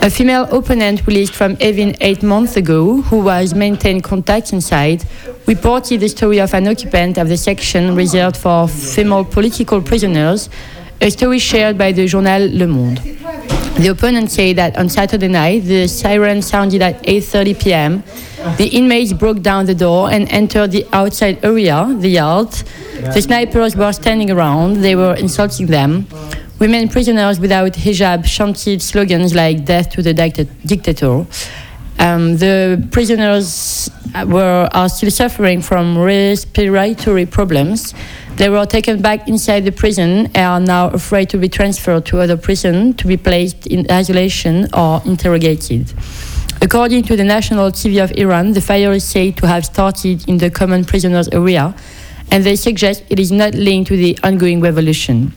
A 0.02 0.10
female 0.10 0.44
opponent 0.50 1.06
released 1.06 1.34
from 1.34 1.56
Evin 1.56 1.96
eight 2.00 2.22
months 2.22 2.56
ago, 2.56 3.00
who 3.02 3.20
was 3.20 3.54
maintained 3.54 4.02
contact 4.02 4.52
inside, 4.52 5.04
reported 5.46 6.00
the 6.00 6.08
story 6.08 6.40
of 6.40 6.52
an 6.52 6.66
occupant 6.68 7.16
of 7.16 7.28
the 7.28 7.36
section 7.36 7.94
reserved 7.94 8.36
for 8.36 8.68
female 8.68 9.24
political 9.24 9.80
prisoners, 9.80 10.50
a 11.00 11.10
story 11.10 11.38
shared 11.38 11.78
by 11.78 11.92
the 11.92 12.06
journal 12.06 12.48
Le 12.50 12.66
Monde. 12.66 13.00
The 13.76 13.88
opponent 13.88 14.30
said 14.30 14.56
that 14.56 14.76
on 14.76 14.88
Saturday 14.88 15.28
night, 15.28 15.64
the 15.64 15.88
siren 15.88 16.42
sounded 16.42 16.80
at 16.80 17.02
8:30 17.02 17.60
p.m. 17.60 18.02
The 18.56 18.68
inmates 18.68 19.12
broke 19.12 19.42
down 19.42 19.66
the 19.66 19.74
door 19.74 20.10
and 20.10 20.28
entered 20.30 20.70
the 20.70 20.86
outside 20.92 21.44
area, 21.44 21.86
the 21.98 22.08
yard. 22.08 22.52
The 23.14 23.20
snipers 23.20 23.74
were 23.74 23.92
standing 23.92 24.30
around. 24.30 24.82
They 24.82 24.94
were 24.94 25.14
insulting 25.14 25.66
them. 25.66 26.06
Women 26.64 26.88
prisoners 26.88 27.38
without 27.40 27.74
hijab 27.74 28.24
chanted 28.24 28.80
slogans 28.80 29.34
like 29.34 29.66
"Death 29.66 29.90
to 29.90 30.00
the 30.00 30.14
dictator." 30.14 31.26
Um, 31.98 32.38
the 32.38 32.82
prisoners 32.90 33.90
were 34.24 34.66
are 34.72 34.88
still 34.88 35.10
suffering 35.10 35.60
from 35.60 35.98
respiratory 35.98 37.26
problems. 37.26 37.92
They 38.36 38.48
were 38.48 38.64
taken 38.64 39.02
back 39.02 39.28
inside 39.28 39.66
the 39.66 39.72
prison 39.72 40.30
and 40.34 40.46
are 40.54 40.58
now 40.58 40.88
afraid 40.88 41.28
to 41.32 41.36
be 41.36 41.50
transferred 41.50 42.06
to 42.06 42.20
other 42.22 42.38
prison 42.38 42.94
to 42.94 43.06
be 43.06 43.18
placed 43.18 43.66
in 43.66 43.86
isolation 43.90 44.66
or 44.72 45.02
interrogated. 45.04 45.92
According 46.62 47.02
to 47.08 47.14
the 47.14 47.24
national 47.24 47.72
TV 47.72 48.02
of 48.02 48.10
Iran, 48.16 48.52
the 48.52 48.62
fire 48.62 48.92
is 48.92 49.04
said 49.04 49.36
to 49.36 49.46
have 49.46 49.66
started 49.66 50.26
in 50.26 50.38
the 50.38 50.48
common 50.48 50.86
prisoners 50.86 51.28
area, 51.28 51.74
and 52.30 52.42
they 52.42 52.56
suggest 52.56 53.02
it 53.10 53.20
is 53.20 53.30
not 53.30 53.52
linked 53.54 53.88
to 53.88 53.98
the 53.98 54.18
ongoing 54.22 54.62
revolution. 54.62 55.34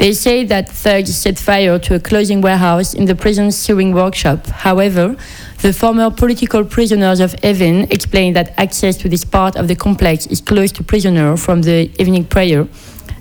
They 0.00 0.14
say 0.14 0.44
that 0.44 0.66
thugs 0.66 1.14
set 1.14 1.38
fire 1.38 1.78
to 1.78 1.94
a 1.94 2.00
clothing 2.00 2.40
warehouse 2.40 2.94
in 2.94 3.04
the 3.04 3.14
prison's 3.14 3.54
sewing 3.54 3.92
workshop. 3.92 4.46
However, 4.46 5.14
the 5.60 5.74
former 5.74 6.10
political 6.10 6.64
prisoners 6.64 7.20
of 7.20 7.32
Evin 7.42 7.92
explain 7.92 8.32
that 8.32 8.58
access 8.58 8.96
to 8.96 9.10
this 9.10 9.26
part 9.26 9.56
of 9.56 9.68
the 9.68 9.76
complex 9.76 10.26
is 10.28 10.40
closed 10.40 10.76
to 10.76 10.82
prisoners 10.82 11.44
from 11.44 11.60
the 11.60 11.90
evening 11.98 12.24
prayer, 12.24 12.66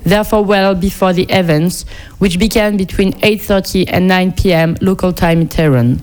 therefore 0.05 0.45
well 0.45 0.73
before 0.73 1.11
the 1.11 1.23
events, 1.23 1.83
which 2.19 2.39
began 2.39 2.77
between 2.77 3.11
8.30 3.15 3.89
and 3.89 4.07
9 4.07 4.31
p.m. 4.31 4.77
local 4.79 5.11
time 5.11 5.41
in 5.41 5.49
Tehran. 5.49 5.99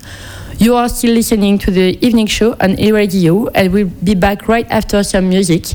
You 0.59 0.75
are 0.75 0.91
still 0.91 1.13
listening 1.13 1.59
to 1.61 1.71
the 1.71 1.99
evening 2.07 2.27
show 2.27 2.55
on 2.61 2.79
e-radio 2.79 3.47
and 3.49 3.73
we'll 3.73 3.91
be 4.05 4.15
back 4.15 4.47
right 4.47 4.67
after 4.71 5.03
some 5.03 5.29
music. 5.29 5.69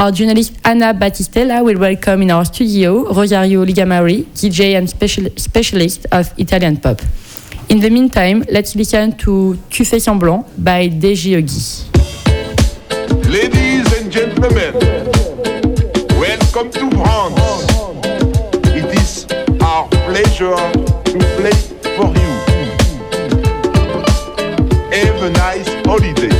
Our 0.00 0.12
journalist 0.12 0.54
Anna 0.64 0.94
Battistella 0.94 1.62
will 1.62 1.78
welcome 1.78 2.22
in 2.22 2.30
our 2.30 2.46
studio 2.46 3.12
Rosario 3.12 3.66
Ligamari, 3.66 4.24
DJ 4.32 4.74
and 4.78 4.88
special, 4.88 5.26
specialist 5.36 6.06
of 6.10 6.32
Italian 6.38 6.78
pop. 6.78 7.02
In 7.68 7.80
the 7.80 7.90
meantime, 7.90 8.42
let's 8.50 8.74
listen 8.74 9.14
to 9.18 9.58
Tu 9.68 9.84
fais 9.84 10.00
semblant 10.00 10.46
by 10.56 10.88
Deji 10.88 11.36
Ogi. 11.36 11.84
Ladies 13.28 13.92
and 14.00 14.10
gentlemen, 14.10 14.72
welcome 16.18 16.70
to 16.70 16.88
France. 16.96 17.66
It 18.72 18.86
is 18.96 19.26
our 19.60 19.86
pleasure 20.08 20.56
to 21.04 21.18
play 21.36 21.52
for 21.94 22.08
you. 22.16 22.32
Have 24.96 25.22
a 25.22 25.30
nice 25.30 25.68
holiday. 25.84 26.39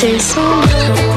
this. 0.00 1.07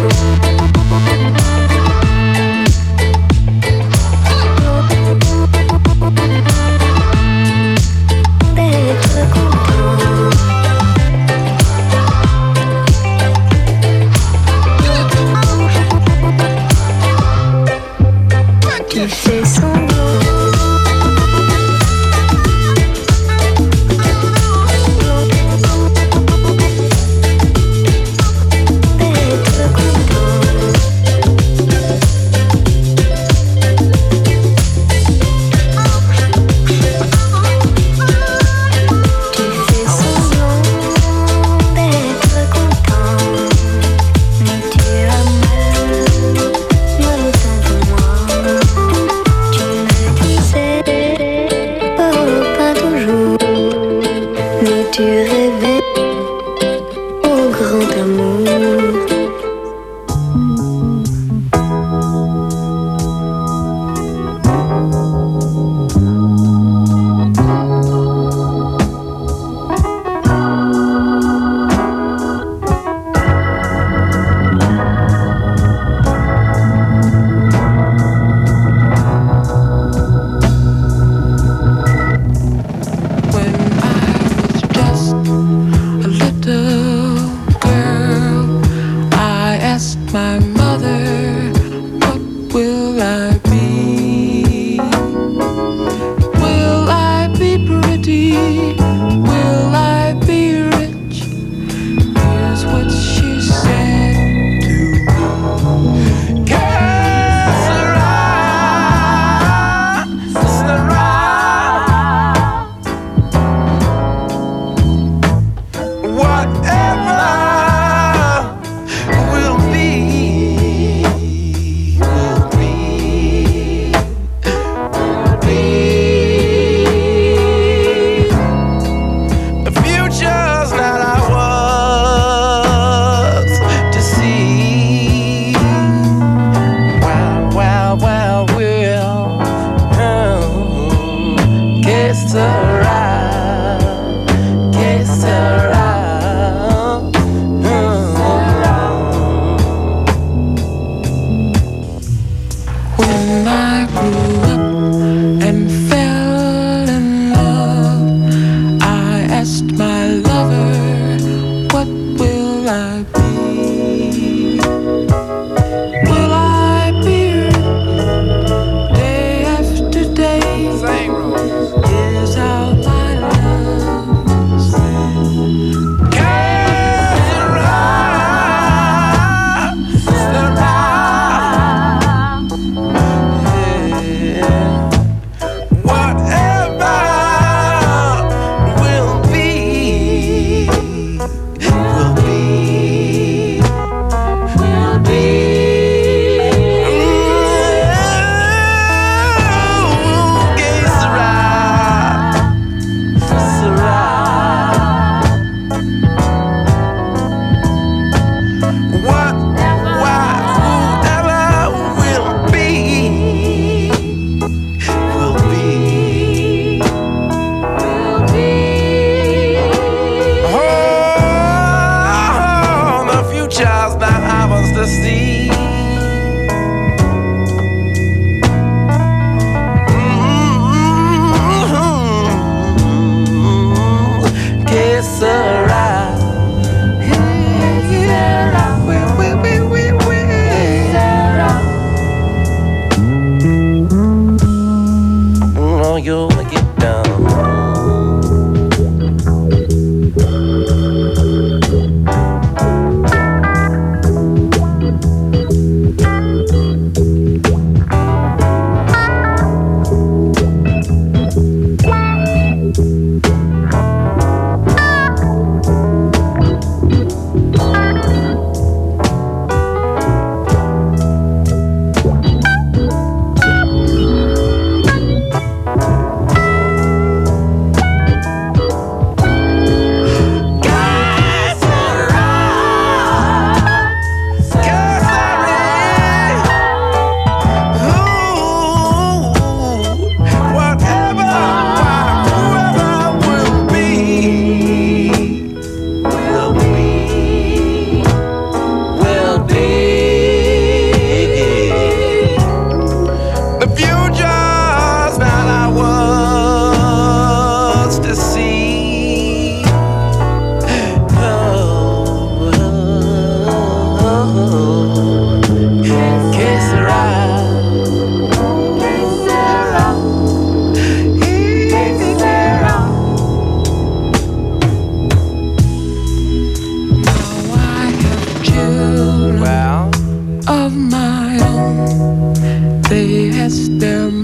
them. 333.81 334.20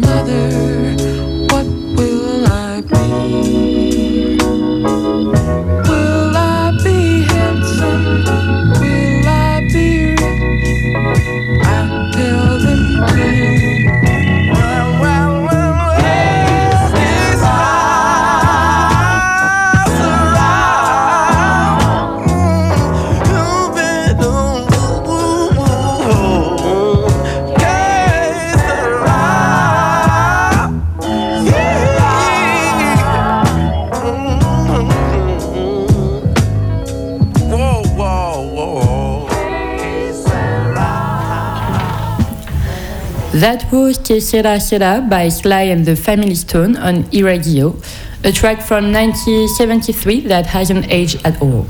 That 43.48 43.72
was 43.72 43.98
Que 44.00 44.20
Sera 44.20 45.00
by 45.00 45.30
Sly 45.30 45.72
and 45.72 45.86
the 45.86 45.96
Family 45.96 46.36
Stone 46.36 46.76
on 46.76 47.04
Iragio, 47.14 47.82
a 48.26 48.32
track 48.34 48.62
from 48.62 48.92
1973 48.92 50.28
that 50.28 50.46
hasn't 50.48 50.92
aged 50.92 51.26
at 51.26 51.42
all. 51.42 51.66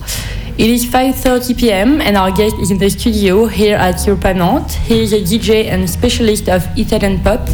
It 0.58 0.72
is 0.72 0.88
5.30 0.88 1.56
pm 1.56 2.02
and 2.02 2.18
our 2.18 2.32
guest 2.32 2.56
is 2.58 2.72
in 2.72 2.80
the 2.80 2.90
studio 2.90 3.46
here 3.46 3.78
at 3.78 4.04
Europa 4.08 4.34
Nantes. 4.34 4.74
He 4.74 5.04
is 5.04 5.14
a 5.14 5.22
DJ 5.22 5.66
and 5.66 5.88
specialist 5.88 6.50
of 6.50 6.66
Italian 6.76 7.20
pop 7.20 7.48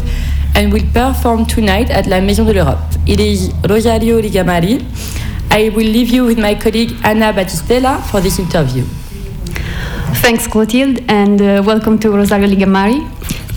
and 0.54 0.72
will 0.72 0.88
perform 0.94 1.44
tonight 1.44 1.90
at 1.90 2.06
La 2.06 2.22
Maison 2.22 2.46
de 2.46 2.54
l'Europe. 2.54 2.80
It 3.06 3.20
is 3.20 3.52
Rosario 3.68 4.22
Ligamari. 4.22 4.80
I 5.50 5.68
will 5.68 5.84
leave 5.84 6.08
you 6.08 6.24
with 6.24 6.38
my 6.38 6.54
colleague 6.54 6.96
Anna 7.04 7.30
Battistella 7.30 8.00
for 8.10 8.22
this 8.22 8.38
interview. 8.38 8.84
Thanks, 10.24 10.46
Clotilde, 10.46 11.04
and 11.08 11.42
uh, 11.42 11.62
welcome 11.66 11.98
to 11.98 12.10
Rosario 12.10 12.48
Ligamari. 12.48 13.13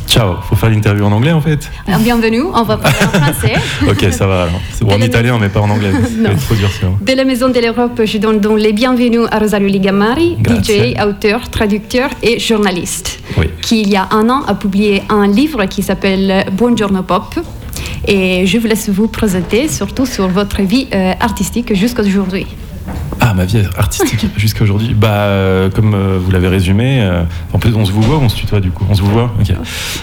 Ciao, 0.07 0.35
faut 0.41 0.55
faire 0.55 0.69
l'interview 0.69 1.03
en 1.05 1.11
anglais 1.11 1.33
en 1.33 1.41
fait 1.41 1.69
Alors, 1.85 1.99
Bienvenue, 1.99 2.41
on 2.53 2.63
va 2.63 2.77
parler 2.77 2.95
en 3.05 3.09
français. 3.19 3.53
Ok, 3.87 4.11
ça 4.11 4.25
va 4.25 4.43
alors. 4.43 4.61
C'est 4.73 4.85
bon, 4.85 4.93
en 4.95 5.01
italien, 5.01 5.37
mais 5.39 5.49
pas 5.49 5.59
en 5.59 5.69
anglais. 5.69 5.91
Non. 6.17 6.29
trop 6.35 6.55
dur. 6.55 6.69
De 7.01 7.13
la 7.13 7.25
Maison 7.25 7.49
de 7.49 7.59
l'Europe, 7.59 8.01
je 8.05 8.17
donne 8.17 8.39
donc 8.39 8.57
les 8.59 8.71
bienvenus 8.73 9.27
à 9.31 9.39
Rosario 9.39 9.67
Ligamari, 9.67 10.37
Grazie. 10.39 10.93
DJ, 10.95 11.03
auteur, 11.05 11.49
traducteur 11.49 12.09
et 12.23 12.39
journaliste, 12.39 13.19
Oui. 13.37 13.47
qui 13.61 13.81
il 13.81 13.89
y 13.89 13.97
a 13.97 14.07
un 14.11 14.29
an 14.29 14.43
a 14.47 14.55
publié 14.55 15.03
un 15.09 15.27
livre 15.27 15.65
qui 15.65 15.83
s'appelle 15.83 16.45
Buongiorno 16.53 17.03
Pop. 17.03 17.35
Et 18.07 18.45
je 18.47 18.57
vous 18.59 18.67
laisse 18.67 18.89
vous 18.89 19.07
présenter 19.09 19.67
surtout 19.67 20.05
sur 20.05 20.29
votre 20.29 20.61
vie 20.61 20.87
euh, 20.93 21.13
artistique 21.19 21.73
jusqu'à 21.75 22.01
aujourd'hui. 22.03 22.47
Ma 23.37 23.45
vie 23.45 23.61
artistique 23.77 24.25
jusqu'à 24.37 24.63
aujourd'hui. 24.63 24.95
Bah, 24.95 25.09
euh, 25.09 25.69
comme 25.69 25.93
euh, 25.93 26.17
vous 26.19 26.31
l'avez 26.31 26.47
résumé, 26.47 27.01
euh, 27.01 27.21
en 27.53 27.59
plus 27.59 27.75
on 27.75 27.85
se 27.85 27.91
vous 27.91 28.01
voit 28.01 28.17
on 28.17 28.29
se 28.29 28.35
tutoie 28.35 28.59
du 28.59 28.71
coup 28.71 28.83
On 28.89 28.95
se 28.95 29.03
vous 29.03 29.11
voit 29.11 29.31
Ok. 29.39 29.53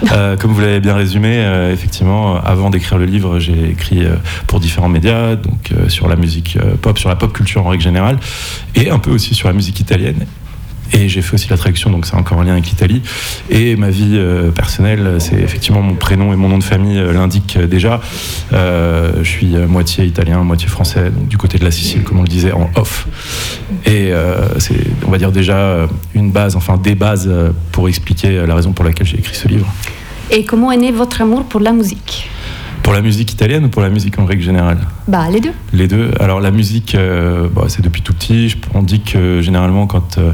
Comme 0.38 0.52
vous 0.52 0.60
l'avez 0.60 0.78
bien 0.78 0.94
résumé, 0.94 1.44
effectivement, 1.72 2.36
avant 2.36 2.70
d'écrire 2.70 2.96
le 2.96 3.06
livre, 3.06 3.40
j'ai 3.40 3.70
écrit 3.70 4.02
pour 4.46 4.60
différents 4.60 4.88
médias, 4.88 5.34
donc 5.34 5.72
sur 5.88 6.06
la 6.06 6.14
musique 6.14 6.58
pop, 6.80 6.98
sur 6.98 7.08
la 7.08 7.16
pop 7.16 7.32
culture 7.32 7.66
en 7.66 7.70
règle 7.70 7.82
générale, 7.82 8.18
et 8.76 8.90
un 8.90 8.98
peu 8.98 9.10
aussi 9.10 9.34
sur 9.34 9.48
la 9.48 9.54
musique 9.54 9.80
italienne. 9.80 10.26
Et 10.92 11.08
j'ai 11.08 11.22
fait 11.22 11.34
aussi 11.34 11.48
la 11.48 11.56
traduction, 11.56 11.90
donc 11.90 12.06
c'est 12.06 12.14
encore 12.14 12.40
un 12.40 12.44
lien 12.44 12.52
avec 12.52 12.66
l'Italie. 12.66 13.02
Et 13.50 13.74
ma 13.76 13.90
vie 13.90 14.12
euh, 14.14 14.50
personnelle, 14.50 15.16
c'est 15.18 15.40
effectivement 15.40 15.82
mon 15.82 15.94
prénom 15.94 16.32
et 16.32 16.36
mon 16.36 16.48
nom 16.48 16.58
de 16.58 16.64
famille 16.64 16.98
euh, 16.98 17.12
l'indiquent 17.12 17.56
euh, 17.56 17.66
déjà. 17.66 18.00
Euh, 18.52 19.12
je 19.22 19.28
suis 19.28 19.56
moitié 19.68 20.04
italien, 20.04 20.38
moitié 20.44 20.68
français, 20.68 21.10
donc 21.10 21.28
du 21.28 21.36
côté 21.36 21.58
de 21.58 21.64
la 21.64 21.70
Sicile, 21.70 22.02
comme 22.04 22.18
on 22.18 22.22
le 22.22 22.28
disait, 22.28 22.52
en 22.52 22.70
off. 22.76 23.08
Et 23.86 24.12
c'est, 24.58 24.76
on 25.06 25.10
va 25.10 25.18
dire 25.18 25.32
déjà 25.32 25.88
une 26.14 26.30
base, 26.30 26.56
enfin 26.56 26.76
des 26.76 26.94
bases 26.94 27.30
pour 27.72 27.88
expliquer 27.88 28.46
la 28.46 28.54
raison 28.54 28.72
pour 28.72 28.84
laquelle 28.84 29.06
j'ai 29.06 29.18
écrit 29.18 29.34
ce 29.34 29.48
livre. 29.48 29.66
Et 30.30 30.44
comment 30.44 30.70
est 30.72 30.76
né 30.76 30.92
votre 30.92 31.20
amour 31.22 31.44
pour 31.44 31.60
la 31.60 31.72
musique? 31.72 32.28
Pour 32.82 32.92
la 32.92 33.00
musique 33.00 33.32
italienne 33.32 33.64
ou 33.64 33.68
pour 33.68 33.82
la 33.82 33.88
musique 33.88 34.18
en 34.18 34.26
règle 34.26 34.42
générale? 34.42 34.78
Bah, 35.08 35.26
les 35.30 35.40
deux. 35.40 35.52
Les 35.72 35.88
deux. 35.88 36.10
Alors 36.20 36.40
la 36.40 36.50
musique, 36.50 36.94
euh, 36.94 37.48
bah, 37.54 37.64
c'est 37.68 37.82
depuis 37.82 38.02
tout 38.02 38.12
petit. 38.12 38.54
On 38.74 38.82
dit 38.82 39.00
que 39.00 39.40
généralement 39.40 39.86
quand 39.86 40.18
euh, 40.18 40.32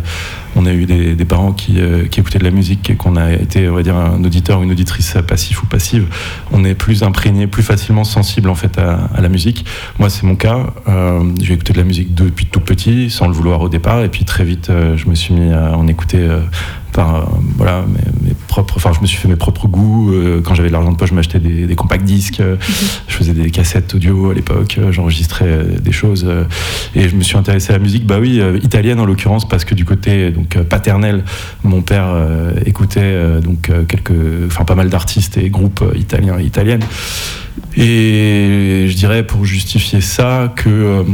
on 0.56 0.66
a 0.66 0.72
eu 0.72 0.86
des, 0.86 1.24
parents 1.24 1.52
qui, 1.52 1.80
euh, 1.80 2.06
qui 2.06 2.20
écoutaient 2.20 2.38
de 2.38 2.44
la 2.44 2.50
musique 2.50 2.96
qu'on 2.96 3.16
a 3.16 3.32
été, 3.32 3.68
on 3.68 3.74
va 3.74 3.82
dire, 3.82 3.96
un 3.96 4.22
auditeur 4.24 4.60
ou 4.60 4.64
une 4.64 4.72
auditrice 4.72 5.16
passif 5.26 5.62
ou 5.62 5.66
passive, 5.66 6.06
on 6.52 6.64
est 6.64 6.74
plus 6.74 7.02
imprégné, 7.02 7.46
plus 7.46 7.62
facilement 7.62 8.04
sensible 8.04 8.48
en 8.48 8.54
fait 8.54 8.78
à, 8.78 9.08
à 9.14 9.20
la 9.20 9.28
musique. 9.28 9.64
Moi, 9.98 10.10
c'est 10.10 10.24
mon 10.24 10.36
cas. 10.36 10.66
Euh, 10.88 11.22
j'ai 11.40 11.54
écouté 11.54 11.72
de 11.72 11.78
la 11.78 11.84
musique 11.84 12.14
depuis 12.14 12.46
tout 12.46 12.60
petit, 12.60 13.10
sans 13.10 13.26
le 13.26 13.32
vouloir 13.32 13.60
au 13.60 13.68
départ, 13.68 14.02
et 14.02 14.08
puis 14.08 14.24
très 14.24 14.44
vite, 14.44 14.70
euh, 14.70 14.96
je 14.96 15.08
me 15.08 15.14
suis 15.14 15.34
mis 15.34 15.52
à 15.52 15.76
en 15.76 15.86
écouter. 15.86 16.28
Par 16.92 17.16
euh, 17.16 17.20
voilà 17.56 17.84
mes, 17.86 18.28
mes 18.28 18.34
propres 18.48 18.74
enfin 18.76 18.92
je 18.94 19.00
me 19.00 19.06
suis 19.06 19.18
fait 19.18 19.28
mes 19.28 19.36
propres 19.36 19.68
goûts 19.68 20.12
euh, 20.12 20.40
quand 20.42 20.54
j'avais 20.54 20.68
de 20.68 20.72
l'argent 20.72 20.92
de 20.92 20.96
poche 20.96 21.10
je 21.10 21.14
m'achetais 21.14 21.38
des, 21.38 21.66
des 21.66 21.74
compact 21.74 22.04
disques 22.04 22.40
euh, 22.40 22.56
je 23.08 23.14
faisais 23.14 23.32
des 23.32 23.50
cassettes 23.50 23.94
audio 23.94 24.30
à 24.30 24.34
l'époque 24.34 24.78
j'enregistrais 24.90 25.64
des 25.80 25.92
choses 25.92 26.26
et 26.94 27.08
je 27.08 27.16
me 27.16 27.22
suis 27.22 27.36
intéressé 27.36 27.70
à 27.70 27.72
la 27.74 27.78
musique 27.78 28.06
bah 28.06 28.18
oui 28.20 28.40
italienne 28.62 29.00
en 29.00 29.06
l'occurrence 29.06 29.48
parce 29.48 29.64
que 29.64 29.74
du 29.74 29.84
côté 29.84 30.30
donc 30.30 30.58
paternel 30.62 31.24
mon 31.64 31.82
père 31.82 32.14
écoutait 32.66 33.40
donc 33.40 33.70
quelques 33.88 34.46
enfin 34.46 34.64
pas 34.64 34.74
mal 34.74 34.88
d'artistes 34.90 35.36
et 35.36 35.50
groupes 35.50 35.84
italiens 35.96 36.38
et 36.38 36.44
italiennes. 36.44 36.84
Et 37.76 38.86
je 38.88 38.94
dirais 38.94 39.26
pour 39.26 39.44
justifier 39.44 40.00
ça 40.00 40.52
que 40.56 41.04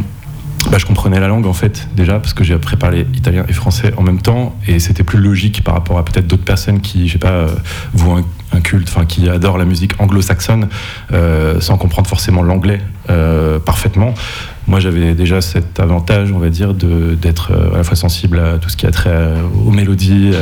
bah, 0.70 0.78
je 0.78 0.84
comprenais 0.86 1.20
la 1.20 1.28
langue 1.28 1.46
en 1.46 1.52
fait 1.52 1.88
déjà 1.96 2.18
parce 2.18 2.34
que 2.34 2.42
j'ai 2.44 2.54
appris 2.54 2.74
à 2.74 2.78
parler 2.78 3.06
italien 3.14 3.44
et 3.48 3.52
français 3.52 3.92
en 3.96 4.02
même 4.02 4.20
temps 4.20 4.56
et 4.66 4.78
c'était 4.80 5.04
plus 5.04 5.18
logique 5.20 5.62
par 5.62 5.74
rapport 5.74 5.98
à 5.98 6.04
peut-être 6.04 6.26
d'autres 6.26 6.44
personnes 6.44 6.80
qui, 6.80 7.06
je 7.08 7.14
sais 7.14 7.18
pas, 7.18 7.30
euh, 7.30 7.48
vouent 7.94 8.24
un, 8.52 8.60
culte, 8.60 8.88
enfin 8.88 9.04
qui 9.06 9.28
adorent 9.28 9.58
la 9.58 9.64
musique 9.64 9.92
anglo-saxonne 10.00 10.68
euh, 11.12 11.60
sans 11.60 11.76
comprendre 11.76 12.08
forcément 12.08 12.42
l'anglais 12.42 12.80
euh, 13.10 13.58
parfaitement. 13.58 14.14
Moi, 14.66 14.80
j'avais 14.80 15.14
déjà 15.14 15.40
cet 15.40 15.78
avantage, 15.78 16.32
on 16.32 16.38
va 16.38 16.48
dire, 16.50 16.74
de- 16.74 17.14
d'être 17.14 17.52
euh, 17.52 17.74
à 17.74 17.78
la 17.78 17.84
fois 17.84 17.96
sensible 17.96 18.38
à 18.40 18.58
tout 18.58 18.68
ce 18.68 18.76
qui 18.76 18.86
a 18.86 18.90
trait 18.90 19.10
euh, 19.12 19.42
aux 19.66 19.70
mélodies, 19.70 20.32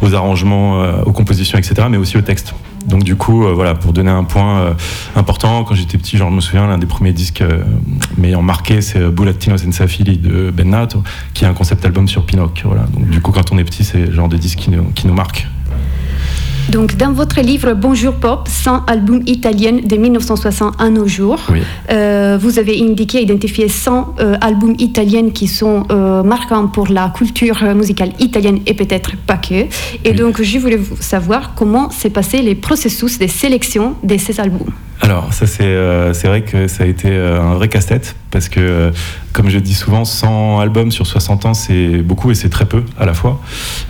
aux 0.00 0.14
arrangements, 0.14 0.80
aux 1.04 1.12
compositions, 1.12 1.58
etc., 1.58 1.74
mais 1.90 1.96
aussi 1.98 2.16
au 2.16 2.22
texte. 2.22 2.54
Donc 2.88 3.04
du 3.04 3.16
coup, 3.16 3.44
euh, 3.44 3.52
voilà, 3.52 3.74
pour 3.74 3.92
donner 3.92 4.10
un 4.10 4.24
point 4.24 4.60
euh, 4.60 4.74
important, 5.14 5.62
quand 5.64 5.74
j'étais 5.74 5.98
petit, 5.98 6.16
genre, 6.16 6.30
je 6.30 6.36
me 6.36 6.40
souviens, 6.40 6.66
l'un 6.66 6.78
des 6.78 6.86
premiers 6.86 7.12
disques 7.12 7.42
euh, 7.42 7.62
m'ayant 8.16 8.42
marqué, 8.42 8.80
c'est 8.80 9.00
Burattino 9.10 9.58
Senza 9.58 9.86
Fili 9.86 10.16
de 10.16 10.50
Bennato, 10.50 11.02
qui 11.34 11.44
est 11.44 11.46
un 11.48 11.54
concept 11.54 11.84
album 11.84 12.08
sur 12.08 12.24
Pinocchio. 12.24 12.68
Voilà. 12.70 12.84
Donc 12.86 13.08
du 13.08 13.20
coup, 13.20 13.30
quand 13.30 13.52
on 13.52 13.58
est 13.58 13.64
petit, 13.64 13.84
c'est 13.84 14.06
le 14.06 14.12
genre 14.12 14.28
de 14.28 14.36
disque 14.36 14.58
qui 14.58 14.70
nous, 14.70 14.84
qui 14.94 15.06
nous 15.06 15.14
marque. 15.14 15.46
Donc, 16.70 16.96
dans 16.96 17.12
votre 17.12 17.40
livre 17.40 17.72
Bonjour 17.72 18.12
Pop, 18.14 18.46
100 18.46 18.84
albums 18.86 19.22
italiens 19.26 19.78
de 19.82 19.96
1960 19.96 20.74
à 20.78 20.90
nos 20.90 21.06
jours, 21.06 21.40
Oui. 21.50 21.60
euh, 21.90 22.36
vous 22.38 22.58
avez 22.58 22.78
indiqué, 22.82 23.22
identifié 23.22 23.68
100 23.68 24.16
euh, 24.20 24.36
albums 24.42 24.74
italiens 24.78 25.30
qui 25.30 25.46
sont 25.48 25.84
euh, 25.90 26.22
marquants 26.22 26.66
pour 26.68 26.88
la 26.88 27.10
culture 27.16 27.62
musicale 27.74 28.10
italienne 28.18 28.60
et 28.66 28.74
peut-être 28.74 29.16
pas 29.16 29.38
que. 29.38 29.64
Et 30.04 30.12
donc, 30.12 30.42
je 30.42 30.58
voulais 30.58 30.76
vous 30.76 30.96
savoir 31.00 31.54
comment 31.54 31.88
s'est 31.90 32.10
passé 32.10 32.42
les 32.42 32.54
processus 32.54 33.18
de 33.18 33.26
sélection 33.26 33.94
de 34.02 34.18
ces 34.18 34.38
albums. 34.38 34.70
Alors, 35.00 35.32
ça, 35.32 35.46
c'est 35.46 35.62
euh, 35.64 36.12
vrai 36.24 36.42
que 36.42 36.66
ça 36.66 36.82
a 36.82 36.86
été 36.86 37.08
euh, 37.10 37.40
un 37.40 37.54
vrai 37.54 37.68
casse-tête 37.68 38.16
parce 38.30 38.48
que, 38.48 38.58
euh, 38.60 38.90
comme 39.32 39.48
je 39.48 39.58
dis 39.58 39.72
souvent, 39.74 40.04
100 40.04 40.58
albums 40.60 40.90
sur 40.90 41.06
60 41.06 41.46
ans, 41.46 41.54
c'est 41.54 41.98
beaucoup 41.98 42.30
et 42.32 42.34
c'est 42.34 42.48
très 42.48 42.66
peu 42.66 42.82
à 42.98 43.06
la 43.06 43.14
fois. 43.14 43.40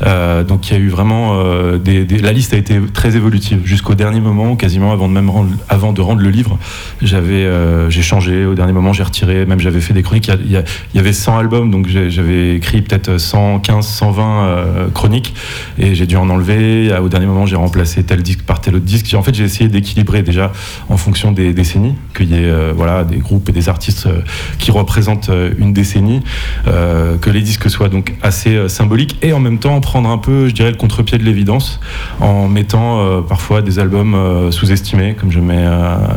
Euh, 0.06 0.44
donc, 0.44 0.68
il 0.70 0.74
y 0.74 0.76
a 0.76 0.80
eu 0.80 0.88
vraiment. 0.88 1.34
des, 1.78 2.04
des- 2.04 2.18
la 2.18 2.32
liste 2.32 2.52
a 2.52 2.56
été 2.58 2.78
très 2.92 3.16
évolutive 3.16 3.60
jusqu'au 3.64 3.94
dernier 3.94 4.20
moment, 4.20 4.54
quasiment 4.54 4.92
avant 4.92 5.08
de, 5.08 5.14
même 5.14 5.30
rendre, 5.30 5.50
avant 5.70 5.92
de 5.92 6.00
rendre 6.02 6.20
le 6.20 6.28
livre. 6.30 6.58
J'avais 7.00 7.48
j'ai 7.88 8.02
changé 8.02 8.44
au 8.44 8.54
dernier 8.54 8.72
moment, 8.74 8.92
j'ai 8.92 9.02
retiré, 9.02 9.46
même 9.46 9.60
j'avais 9.60 9.80
fait 9.80 9.94
des 9.94 10.02
chroniques. 10.02 10.28
Il 10.44 10.50
y 10.52 10.56
a- 10.56 10.62
il 10.92 10.96
y, 10.96 11.00
avait 11.00 11.12
100 11.14 11.38
albums, 11.38 11.70
donc 11.70 11.88
j'avais 11.88 12.56
écrit 12.56 12.82
peut-être 12.82 13.16
115, 13.18 13.86
120 13.86 14.44
euh, 14.46 14.88
chroniques 14.90 15.34
et 15.78 15.94
j'ai 15.94 16.06
dû 16.06 16.16
en 16.16 16.28
enlever. 16.28 16.94
Au 17.02 17.08
dernier 17.08 17.26
moment, 17.26 17.46
j'ai 17.46 17.56
remplacé 17.56 18.04
tel 18.04 18.22
disque 18.22 18.42
par 18.42 18.60
tel 18.60 18.76
autre 18.76 18.84
disque. 18.84 19.12
En 19.14 19.22
fait, 19.22 19.34
j'ai 19.34 19.44
essayé 19.44 19.68
d'équilibrer 19.70 20.22
déjà 20.22 20.52
fonction 20.98 21.32
des 21.32 21.52
décennies, 21.54 21.94
qu'il 22.14 22.30
y 22.30 22.34
ait 22.34 22.50
euh, 22.50 22.72
voilà, 22.76 23.04
des 23.04 23.18
groupes 23.18 23.48
et 23.48 23.52
des 23.52 23.68
artistes 23.68 24.06
euh, 24.06 24.20
qui 24.58 24.70
représentent 24.70 25.30
euh, 25.30 25.52
une 25.58 25.72
décennie, 25.72 26.22
que 26.66 27.30
les 27.30 27.40
disques 27.40 27.70
soient 27.70 27.88
donc 27.88 28.14
assez 28.22 28.68
symboliques 28.68 29.18
et 29.22 29.32
en 29.32 29.40
même 29.40 29.58
temps 29.58 29.80
prendre 29.80 30.08
un 30.10 30.18
peu, 30.18 30.48
je 30.48 30.54
dirais, 30.54 30.70
le 30.70 30.76
contre-pied 30.76 31.18
de 31.18 31.24
l'évidence 31.24 31.80
en 32.20 32.48
mettant 32.48 33.22
parfois 33.22 33.62
des 33.62 33.78
albums 33.78 34.50
sous-estimés, 34.50 35.14
comme 35.14 35.32
je 35.32 35.40
mets 35.40 35.64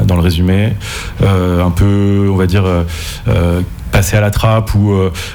dans 0.06 0.16
le 0.16 0.22
résumé, 0.22 0.74
un 1.22 1.72
peu, 1.72 2.28
on 2.30 2.36
va 2.36 2.48
dire, 2.48 2.66
passer 3.92 4.18
à 4.18 4.22
la 4.22 4.30
trappe 4.30 4.76
ou, 4.76 4.94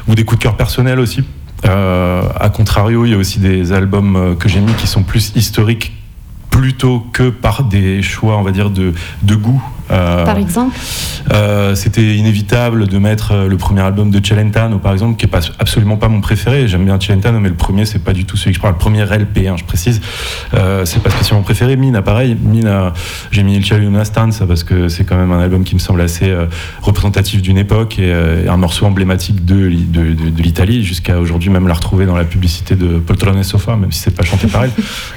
des 0.09 0.25
coups 0.25 0.39
de 0.39 0.43
cœur 0.43 0.57
personnels 0.57 1.01
aussi. 1.01 1.25
A 1.65 2.51
contrario, 2.53 3.05
il 3.05 3.13
y 3.13 3.15
a 3.15 3.19
aussi 3.19 3.39
des 3.39 3.73
albums 3.73 4.37
que 4.39 4.49
j'ai 4.49 4.61
mis 4.61 4.75
qui 4.75 4.87
sont 4.87 5.03
plus 5.03 5.33
historiques 5.35 5.93
plutôt 6.57 7.01
que 7.13 7.29
par 7.29 7.65
des 7.65 8.01
choix, 8.01 8.39
on 8.39 8.43
va 8.43 8.51
dire, 8.51 8.71
de, 8.71 8.95
de 9.23 9.35
goût. 9.35 9.63
Euh, 9.91 10.25
Par 10.25 10.39
exemple 10.39 10.77
euh, 11.33 11.75
C'était 11.75 12.17
inévitable 12.17 12.89
de 12.89 12.99
mettre 12.99 13.33
euh, 13.33 13.49
le 13.49 13.57
premier 13.57 13.81
album 13.83 14.11
de 14.11 14.25
Celentano, 14.25 14.79
par 14.79 14.93
exemple, 14.93 15.17
qui 15.17 15.27
est 15.27 15.29
pas, 15.29 15.41
absolument 15.59 15.97
pas 15.97 16.09
mon 16.09 16.21
préféré. 16.21 16.67
J'aime 16.69 16.85
bien 16.85 16.99
Celentano, 17.01 17.39
mais 17.41 17.49
le 17.49 17.55
premier, 17.55 17.85
c'est 17.87 18.01
pas 18.03 18.13
du 18.13 18.25
tout 18.25 18.37
celui 18.37 18.53
que 18.53 18.57
je 18.57 18.61
parle. 18.63 18.75
Le 18.75 18.79
premier 18.79 19.05
LP, 19.05 19.47
hein, 19.49 19.55
je 19.57 19.65
précise, 19.65 20.01
c'est 20.53 21.03
pas 21.03 21.11
spécialement 21.11 21.41
mon 21.41 21.43
préféré. 21.45 21.77
Mina, 21.77 22.03
pareil. 22.03 22.37
Mina, 22.41 22.93
j'ai 23.31 23.43
mis 23.43 23.57
Il 23.57 23.65
Cielo 23.65 23.91
stanza 24.05 24.47
parce 24.47 24.65
que 24.65 24.89
c'est 24.89 25.05
quand 25.05 25.17
même 25.17 25.33
un 25.33 25.41
album 25.41 25.65
qui 25.65 25.75
me 25.75 25.81
semble 25.81 26.01
assez 26.01 26.35
représentatif 26.83 27.43
d'une 27.43 27.59
époque 27.59 27.99
et, 27.99 28.13
un 28.49 28.57
morceau 28.57 28.87
emblématique 28.87 29.45
de, 29.45 29.67
l'I- 29.67 29.85
de, 29.89 30.13
de- 30.15 30.31
de 30.31 30.43
l'Italie, 30.43 30.83
jusqu'à 30.85 31.19
aujourd'hui 31.19 31.51
même 31.51 31.67
la 31.69 31.75
retrouver 31.75 32.07
dans 32.07 32.17
la 32.17 32.25
publicité 32.25 32.75
de 32.77 32.99
Poltrone 32.99 33.43
Sofa, 33.43 33.77
même 33.77 33.93
si 33.93 34.01
c'est 34.01 34.15
pas 34.17 34.25
chanté 34.25 34.47
par 34.47 34.65
elle. 34.65 34.71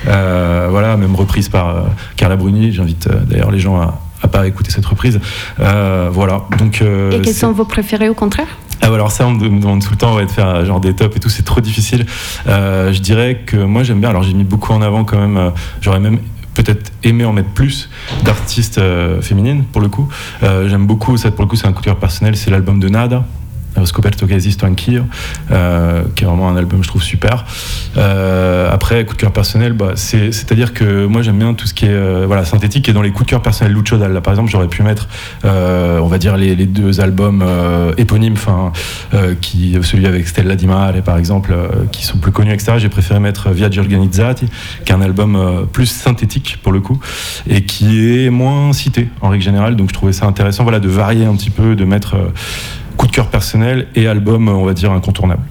Euh, 0.07 0.67
voilà, 0.69 0.97
même 0.97 1.15
reprise 1.15 1.49
par 1.49 1.85
Carla 2.15 2.35
Bruni. 2.35 2.71
J'invite 2.71 3.07
d'ailleurs 3.29 3.51
les 3.51 3.59
gens 3.59 3.79
à, 3.79 3.99
à 4.21 4.27
pas 4.27 4.47
écouter 4.47 4.71
cette 4.71 4.85
reprise. 4.85 5.19
Euh, 5.59 6.09
voilà. 6.11 6.43
Donc. 6.57 6.81
euh, 6.81 7.11
Et 7.11 7.21
quels 7.21 7.33
sont 7.33 7.51
vos 7.51 7.65
préférés 7.65 8.09
au 8.09 8.13
contraire? 8.13 8.47
Ah, 8.81 8.89
ouais, 8.89 8.95
alors 8.95 9.11
ça, 9.11 9.27
on 9.27 9.31
me 9.31 9.59
demande 9.59 9.83
tout 9.83 9.91
le 9.91 9.97
temps 9.97 10.15
ouais, 10.15 10.25
de 10.25 10.31
faire 10.31 10.65
genre 10.65 10.79
des 10.79 10.93
tops 10.93 11.15
et 11.15 11.19
tout, 11.19 11.29
c'est 11.29 11.43
trop 11.43 11.61
difficile. 11.61 12.05
Euh, 12.47 12.93
je 12.93 12.99
dirais 12.99 13.41
que 13.45 13.57
moi 13.57 13.83
j'aime 13.83 13.99
bien, 13.99 14.09
alors 14.09 14.23
j'ai 14.23 14.33
mis 14.33 14.45
beaucoup 14.45 14.71
en 14.71 14.81
avant 14.81 15.03
quand 15.03 15.19
même, 15.19 15.51
j'aurais 15.81 15.99
même 15.99 16.19
peut-être 16.53 16.91
aimé 17.03 17.25
en 17.25 17.33
mettre 17.33 17.49
plus 17.49 17.89
d'artistes 18.23 18.79
féminines 19.21 19.65
pour 19.65 19.81
le 19.81 19.89
coup. 19.89 20.07
J'aime 20.41 20.87
beaucoup, 20.87 21.17
ça 21.17 21.29
pour 21.31 21.43
le 21.43 21.49
coup 21.49 21.57
c'est 21.57 21.67
un 21.67 21.73
coup 21.73 21.81
de 21.81 21.85
cœur 21.85 21.97
personnel, 21.97 22.37
c'est 22.37 22.51
l'album 22.51 22.79
de 22.79 22.87
Nada. 22.87 23.25
Scoperto 23.85 24.25
che 24.25 24.35
esisto 24.35 24.67
qui 24.73 24.95
est 24.95 26.25
vraiment 26.25 26.49
un 26.49 26.57
album 26.57 26.83
je 26.83 26.87
trouve 26.87 27.03
super. 27.03 27.45
Euh, 27.97 28.69
après 28.71 29.05
coup 29.05 29.15
de 29.15 29.19
cœur 29.19 29.31
personnel, 29.31 29.73
bah, 29.73 29.91
c'est 29.95 30.31
c'est 30.31 30.51
à 30.51 30.55
dire 30.55 30.73
que 30.73 31.05
moi 31.05 31.21
j'aime 31.21 31.37
bien 31.37 31.53
tout 31.53 31.67
ce 31.67 31.73
qui 31.73 31.85
est 31.85 31.89
euh, 31.89 32.25
voilà 32.27 32.45
synthétique 32.45 32.87
et 32.89 32.93
dans 32.93 33.01
les 33.01 33.11
coups 33.11 33.25
de 33.25 33.29
cœur 33.31 33.41
personnels 33.41 33.73
Lucio 33.73 33.97
Dalla 33.97 34.21
par 34.21 34.33
exemple 34.33 34.49
j'aurais 34.51 34.67
pu 34.67 34.83
mettre 34.83 35.07
euh, 35.45 35.99
on 35.99 36.07
va 36.07 36.17
dire 36.17 36.37
les, 36.37 36.55
deux 36.55 36.99
albums 37.01 37.43
éponymes, 37.97 38.33
enfin 38.33 38.71
celui 39.11 40.05
avec 40.05 40.27
Stella 40.27 40.55
Di 40.55 40.67
Mare 40.67 41.01
par 41.03 41.17
exemple, 41.17 41.53
qui 41.91 42.05
sont 42.05 42.17
plus 42.17 42.31
connus 42.31 42.51
etc. 42.51 42.73
J'ai 42.77 42.89
préféré 42.89 43.19
mettre 43.19 43.49
Viaggi 43.49 43.79
Organizzati, 43.79 44.47
qui 44.85 44.91
est 44.91 44.95
un 44.95 45.01
album 45.01 45.67
plus 45.71 45.87
synthétique 45.87 46.59
pour 46.61 46.71
le 46.71 46.79
coup 46.79 46.99
et 47.47 47.63
qui 47.63 48.25
est 48.25 48.29
moins 48.29 48.73
cité 48.73 49.09
en 49.21 49.29
règle 49.29 49.43
générale. 49.43 49.75
Donc 49.75 49.89
je 49.89 49.93
trouvais 49.93 50.13
ça 50.13 50.25
intéressant, 50.25 50.63
voilà, 50.63 50.79
de 50.79 50.89
varier 50.89 51.25
un 51.25 51.35
petit 51.35 51.49
peu, 51.49 51.75
de 51.75 51.85
mettre 51.85 52.15
cœur 53.09 53.27
personnel 53.27 53.87
et 53.95 54.07
album, 54.07 54.47
on 54.47 54.65
va 54.65 54.73
dire 54.73 54.91
incontournable. 54.91 55.43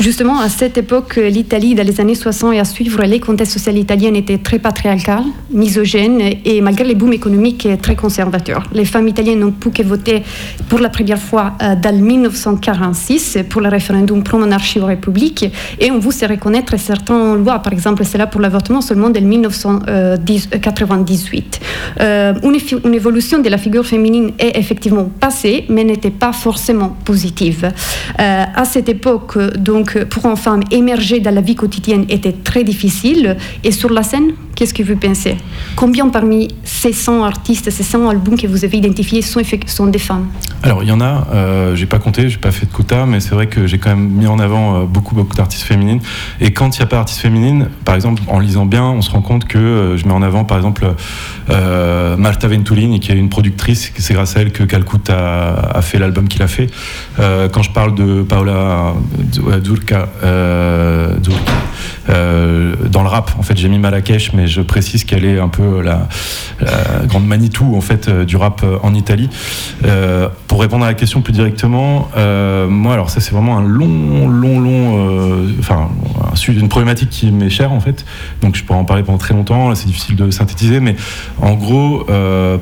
Justement, 0.00 0.40
à 0.40 0.48
cette 0.48 0.76
époque, 0.76 1.14
l'Italie, 1.16 1.74
dans 1.76 1.86
les 1.86 2.00
années 2.00 2.16
60 2.16 2.52
et 2.54 2.58
à 2.58 2.64
suivre, 2.64 3.02
les 3.04 3.20
contextes 3.20 3.52
sociaux 3.58 3.72
italiens 3.80 4.12
étaient 4.14 4.38
très 4.38 4.58
patriarcales, 4.58 5.22
misogynes 5.50 6.20
et 6.44 6.60
malgré 6.60 6.84
les 6.84 6.96
booms 6.96 7.12
économiques 7.12 7.68
très 7.80 7.94
conservateurs. 7.94 8.64
Les 8.74 8.84
femmes 8.84 9.06
italiennes 9.08 9.38
n'ont 9.40 9.52
pu 9.52 9.70
que 9.70 9.82
voter 9.84 10.24
pour 10.68 10.80
la 10.80 10.88
première 10.88 11.18
fois 11.20 11.52
euh, 11.62 11.76
dans 11.76 11.94
1946 11.96 13.38
pour 13.48 13.60
le 13.60 13.68
référendum 13.68 14.22
pro-monarchie 14.24 14.80
aux 14.80 14.86
républiques 14.86 15.44
et 15.80 15.90
on 15.92 16.00
vous 16.00 16.10
sait 16.10 16.26
reconnaître 16.26 16.76
certaines 16.78 17.36
lois, 17.42 17.60
par 17.60 17.72
exemple 17.72 18.04
celle 18.04 18.26
pour 18.28 18.40
l'avortement 18.40 18.80
seulement 18.80 19.10
de 19.10 19.20
1998. 19.20 21.60
Euh, 22.00 22.34
une, 22.42 22.54
effi- 22.56 22.80
une 22.84 22.94
évolution 22.94 23.38
de 23.40 23.48
la 23.48 23.58
figure 23.58 23.86
féminine 23.86 24.32
est 24.40 24.58
effectivement 24.58 25.08
passée, 25.20 25.66
mais 25.68 25.84
n'était 25.84 26.10
pas 26.10 26.32
forcément 26.32 26.96
positive. 27.04 27.70
Euh, 28.20 28.44
à 28.54 28.64
cette 28.64 28.88
époque, 28.88 29.38
donc, 29.58 29.83
pour 29.84 30.26
une 30.26 30.36
femme, 30.36 30.62
émerger 30.70 31.20
dans 31.20 31.34
la 31.34 31.40
vie 31.40 31.54
quotidienne 31.54 32.04
était 32.08 32.32
très 32.32 32.64
difficile. 32.64 33.36
Et 33.62 33.72
sur 33.72 33.90
la 33.90 34.02
scène, 34.02 34.32
qu'est-ce 34.54 34.74
que 34.74 34.82
vous 34.82 34.96
pensez? 34.96 35.36
Combien 35.76 36.08
parmi 36.08 36.48
ces 36.64 36.92
100 36.92 37.24
artistes, 37.24 37.70
ces 37.70 37.82
100 37.82 38.08
albums 38.08 38.36
que 38.36 38.46
vous 38.46 38.64
avez 38.64 38.78
identifiés 38.78 39.22
sont, 39.22 39.40
sont 39.66 39.86
des 39.86 39.98
femmes? 39.98 40.26
Alors 40.62 40.82
il 40.82 40.88
y 40.88 40.92
en 40.92 41.00
a, 41.00 41.26
euh, 41.32 41.76
j'ai 41.76 41.86
pas 41.86 41.98
compté, 41.98 42.28
j'ai 42.28 42.38
pas 42.38 42.50
fait 42.50 42.66
de 42.66 42.72
quota, 42.72 43.04
mais 43.06 43.20
c'est 43.20 43.34
vrai 43.34 43.48
que 43.48 43.66
j'ai 43.66 43.78
quand 43.78 43.90
même 43.90 44.08
mis 44.08 44.26
en 44.26 44.38
avant 44.38 44.76
euh, 44.76 44.84
beaucoup 44.84 45.14
beaucoup 45.14 45.36
d'artistes 45.36 45.64
féminines. 45.64 46.00
Et 46.40 46.52
quand 46.52 46.76
il 46.76 46.80
n'y 46.80 46.84
a 46.84 46.86
pas 46.86 46.96
d'artistes 46.96 47.20
féminines, 47.20 47.68
par 47.84 47.94
exemple, 47.94 48.22
en 48.28 48.38
lisant 48.38 48.64
bien, 48.64 48.84
on 48.84 49.02
se 49.02 49.10
rend 49.10 49.20
compte 49.20 49.44
que 49.46 49.58
euh, 49.58 49.96
je 49.96 50.06
mets 50.06 50.14
en 50.14 50.22
avant 50.22 50.44
par 50.44 50.56
exemple 50.56 50.86
euh, 51.50 52.16
Marta 52.16 52.48
Venturini, 52.48 53.00
qui 53.00 53.12
est 53.12 53.16
une 53.16 53.28
productrice, 53.28 53.92
c'est 53.98 54.14
grâce 54.14 54.36
à 54.36 54.40
elle 54.40 54.52
que 54.52 54.64
Calcutta 54.64 55.54
a, 55.74 55.82
fait 55.82 55.98
l'album 55.98 56.28
qu'il 56.28 56.42
a 56.42 56.48
fait. 56.48 56.68
Quand 57.18 57.62
je 57.62 57.70
parle 57.70 57.94
de 57.94 58.22
Paola 58.22 58.94
Durka, 59.62 60.08
Durki, 61.20 61.52
euh, 62.08 62.74
dans 62.88 63.02
le 63.02 63.08
rap, 63.08 63.32
en 63.38 63.42
fait, 63.42 63.56
j'ai 63.56 63.68
mis 63.68 63.78
Marrakech, 63.78 64.32
mais 64.32 64.46
je 64.46 64.60
précise 64.60 65.04
qu'elle 65.04 65.24
est 65.24 65.38
un 65.38 65.48
peu 65.48 65.80
la, 65.80 66.08
grande 67.06 67.26
Manitou 67.26 67.76
en 67.76 67.80
fait 67.80 68.08
euh, 68.08 68.24
du 68.24 68.36
rap 68.36 68.62
euh, 68.62 68.78
en 68.82 68.94
Italie. 68.94 69.28
Pour 70.46 70.60
répondre 70.60 70.84
à 70.84 70.88
la 70.88 70.94
question 70.94 71.20
plus 71.20 71.32
directement, 71.32 72.08
moi, 72.68 72.94
alors 72.94 73.10
ça 73.10 73.20
c'est 73.20 73.32
vraiment 73.32 73.58
un 73.58 73.62
long, 73.62 74.28
long, 74.28 74.60
long, 74.60 75.48
enfin 75.58 75.88
une 76.48 76.68
problématique 76.68 77.10
qui 77.10 77.30
m'est 77.32 77.50
chère 77.50 77.72
en 77.72 77.80
fait. 77.80 78.04
Donc 78.40 78.54
je 78.56 78.62
pourrais 78.62 78.78
en 78.78 78.84
parler 78.84 79.02
pendant 79.02 79.18
très 79.18 79.34
longtemps. 79.34 79.74
C'est 79.74 79.86
difficile 79.86 80.16
de 80.16 80.30
synthétiser, 80.30 80.80
mais 80.80 80.96
en 81.40 81.54
gros, 81.54 82.06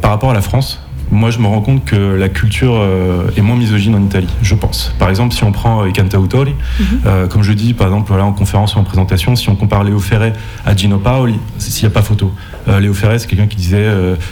par 0.00 0.10
rapport 0.10 0.30
à 0.30 0.34
la 0.34 0.40
France. 0.40 0.80
Moi 1.12 1.30
je 1.30 1.38
me 1.38 1.46
rends 1.46 1.60
compte 1.60 1.84
que 1.84 1.94
la 1.96 2.28
culture 2.28 2.74
euh, 2.76 3.30
est 3.36 3.42
moins 3.42 3.56
misogyne 3.56 3.94
en 3.94 4.02
Italie, 4.02 4.28
je 4.42 4.54
pense. 4.54 4.94
Par 4.98 5.10
exemple, 5.10 5.34
si 5.34 5.44
on 5.44 5.52
prend 5.52 5.82
euh, 5.84 5.88
i 5.88 5.92
cantautori, 5.92 6.54
euh, 7.06 7.26
comme 7.28 7.42
je 7.42 7.52
dis 7.52 7.74
par 7.74 7.86
exemple 7.88 8.08
voilà, 8.08 8.24
en 8.24 8.32
conférence 8.32 8.74
ou 8.74 8.78
en 8.78 8.84
présentation, 8.84 9.36
si 9.36 9.48
on 9.48 9.54
compare 9.56 9.84
Léo 9.84 9.98
Ferré 10.00 10.32
à 10.66 10.74
Gino 10.74 10.98
Paoli, 10.98 11.38
s'il 11.58 11.86
n'y 11.86 11.92
a 11.92 11.94
pas 11.94 12.02
photo. 12.02 12.32
Euh, 12.68 12.80
Léo 12.80 12.94
Ferré, 12.94 13.18
c'est 13.18 13.26
quelqu'un 13.26 13.46
qui 13.46 13.56
disait 13.56 13.86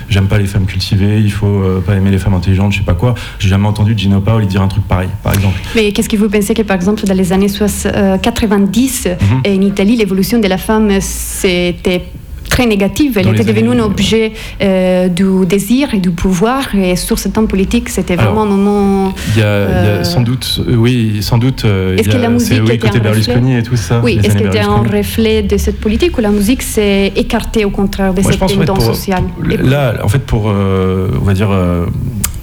j'aime 0.09 0.27
pas 0.27 0.39
les 0.39 0.47
femmes 0.47 0.67
cultivées, 0.67 1.21
il 1.21 1.31
faut 1.33 1.63
pas 1.87 1.95
aimer 1.97 2.11
les 2.11 2.19
femmes 2.19 2.35
intelligentes, 2.35 2.73
je 2.73 2.79
sais 2.79 2.85
pas 2.85 2.95
quoi. 2.95 3.15
J'ai 3.39 3.49
jamais 3.49 3.67
entendu 3.69 3.95
Gino 3.97 4.21
Paoli 4.21 4.47
dire 4.47 4.63
un 4.63 4.69
truc 4.69 4.85
pareil, 4.89 5.09
par 5.23 5.35
exemple. 5.35 5.61
Mais 5.77 5.93
qu'est-ce 5.93 6.09
que 6.09 6.17
vous 6.17 6.29
pensez 6.29 6.55
que, 6.55 6.63
par 6.63 6.77
exemple, 6.77 7.05
dans 7.05 7.15
les 7.15 7.33
années 7.33 7.49
soix- 7.49 7.67
euh, 7.87 8.17
90, 8.19 9.09
Mhm. 9.21 9.43
en 9.47 9.61
Italie, 9.63 9.97
l'évolution 9.97 10.39
de 10.41 10.47
la 10.49 10.59
femme, 10.59 10.91
c'était 11.01 12.05
très 12.51 12.67
négative. 12.67 13.17
Elle 13.17 13.27
Dans 13.27 13.33
était 13.33 13.45
devenue 13.45 13.71
un 13.71 13.85
objet 13.85 14.33
euh, 14.61 15.09
du 15.09 15.47
désir 15.47 15.95
et 15.95 15.99
du 15.99 16.11
pouvoir. 16.11 16.75
Et 16.75 16.97
sur 16.97 17.19
ce 17.19 17.29
temps 17.29 17.47
politique, 17.47 17.89
c'était 17.89 18.15
Alors, 18.19 18.35
vraiment 18.35 18.43
un 18.43 18.57
moment... 18.57 19.15
Il 19.35 19.41
y 19.41 19.43
a, 19.43 19.65
il 19.65 19.71
y 19.71 19.89
a 19.89 19.91
Euh, 20.01 20.05
sans 20.05 20.21
doute, 20.21 20.61
euh, 20.69 20.75
oui, 20.77 21.19
sans 21.23 21.39
doute. 21.39 21.65
euh, 21.65 21.97
Est-ce 21.97 22.09
que 22.09 22.17
la 22.17 22.29
musique 22.29 22.61
oui, 22.63 22.75
était 22.75 22.79
côté 22.79 22.89
un 22.89 22.93
reflet 22.93 23.01
Berlusconi 23.09 23.57
et 23.57 23.63
tout 23.63 23.77
ça. 23.77 24.01
Oui, 24.05 24.19
est-ce 24.23 24.35
que 24.35 24.45
c'était 24.45 24.61
un 24.61 24.83
reflet 24.83 25.43
de 25.43 25.57
cette 25.57 25.81
politique 25.81 26.17
ou 26.19 26.21
la 26.21 26.31
musique 26.31 26.63
s'est 26.63 27.13
écartée 27.17 27.65
au 27.65 27.71
contraire 27.71 28.13
de 28.15 28.21
Moi, 28.23 28.33
cette 28.33 28.41
tendance 28.67 28.85
sociale? 28.85 29.25
Là, 29.63 29.95
en 30.03 30.09
fait, 30.09 30.21
pour, 30.21 30.45
euh, 30.51 31.09
on 31.21 31.25
va 31.25 31.35
dire, 31.35 31.51
euh, 31.51 31.87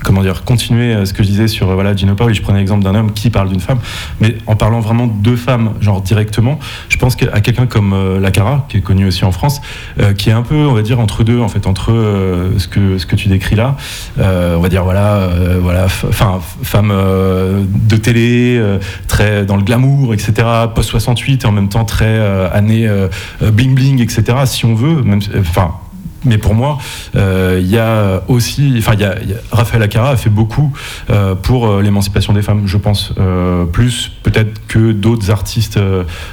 comment 0.07 0.21
dire, 0.21 0.45
continuer 0.45 0.93
euh, 0.93 1.03
ce 1.03 1.11
que 1.11 1.21
je 1.21 1.27
disais 1.27 1.49
sur 1.49 1.69
euh, 1.69 1.73
voilà, 1.73 1.93
Gino 1.93 2.15
Paoli, 2.15 2.33
je 2.33 2.41
prenais 2.41 2.59
l'exemple 2.59 2.81
d'un 2.81 2.95
homme 2.95 3.11
qui 3.11 3.29
parle 3.29 3.49
d'une 3.49 3.59
femme, 3.59 3.79
mais 4.21 4.37
en 4.47 4.55
parlant 4.55 4.79
vraiment 4.79 5.05
de 5.05 5.35
femmes, 5.35 5.73
genre 5.81 6.01
directement, 6.01 6.59
je 6.87 6.97
pense 6.97 7.17
qu'à 7.17 7.41
quelqu'un 7.41 7.67
comme 7.67 7.91
euh, 7.91 8.17
Lacara, 8.17 8.65
qui 8.69 8.77
est 8.77 8.81
connu 8.81 9.05
aussi 9.05 9.25
en 9.25 9.33
France, 9.33 9.59
euh, 9.99 10.13
qui 10.13 10.29
est 10.29 10.33
un 10.33 10.43
peu, 10.43 10.55
on 10.55 10.73
va 10.73 10.81
dire, 10.81 11.01
entre 11.01 11.25
deux, 11.25 11.41
en 11.41 11.49
fait, 11.49 11.67
entre 11.67 11.91
euh, 11.91 12.57
ce, 12.57 12.69
que, 12.69 12.97
ce 12.97 13.05
que 13.05 13.17
tu 13.17 13.27
décris 13.27 13.57
là, 13.57 13.75
euh, 14.17 14.55
on 14.55 14.61
va 14.61 14.69
dire, 14.69 14.85
voilà, 14.85 15.29
voilà, 15.59 15.85
enfin, 15.85 16.39
femme 16.63 16.93
de 16.93 17.97
télé, 17.97 18.61
très 19.07 19.45
dans 19.45 19.57
le 19.57 19.63
glamour, 19.63 20.13
etc., 20.13 20.33
post-68, 20.73 21.43
et 21.43 21.45
en 21.45 21.51
même 21.51 21.69
temps 21.69 21.83
très 21.83 22.17
année 22.53 22.87
euh, 22.87 23.07
euh, 23.41 23.51
bling 23.51 23.75
bling, 23.75 24.01
etc., 24.01 24.23
si 24.45 24.65
on 24.65 24.73
veut, 24.73 25.03
même, 25.03 25.19
enfin, 25.39 25.75
mais 26.27 26.37
pour 26.37 26.53
moi, 26.53 26.77
euh, 27.15 27.59
il 27.61 27.67
y 27.67 27.77
a 27.77 28.21
aussi, 28.27 28.75
enfin, 28.77 28.93
y 28.95 29.03
a, 29.03 29.21
y 29.23 29.33
a- 29.33 29.37
Raphaël 29.51 29.81
Acara 29.81 30.11
a 30.11 30.17
fait 30.17 30.29
beaucoup 30.29 30.71
euh, 31.09 31.35
pour 31.35 31.67
euh, 31.67 31.81
l'émancipation 31.81 32.33
des 32.33 32.41
femmes, 32.41 32.63
je 32.65 32.77
pense, 32.77 33.13
plus 33.71 34.11
peut-être 34.23 34.67
que 34.67 34.91
d'autres 34.91 35.31
artistes 35.31 35.79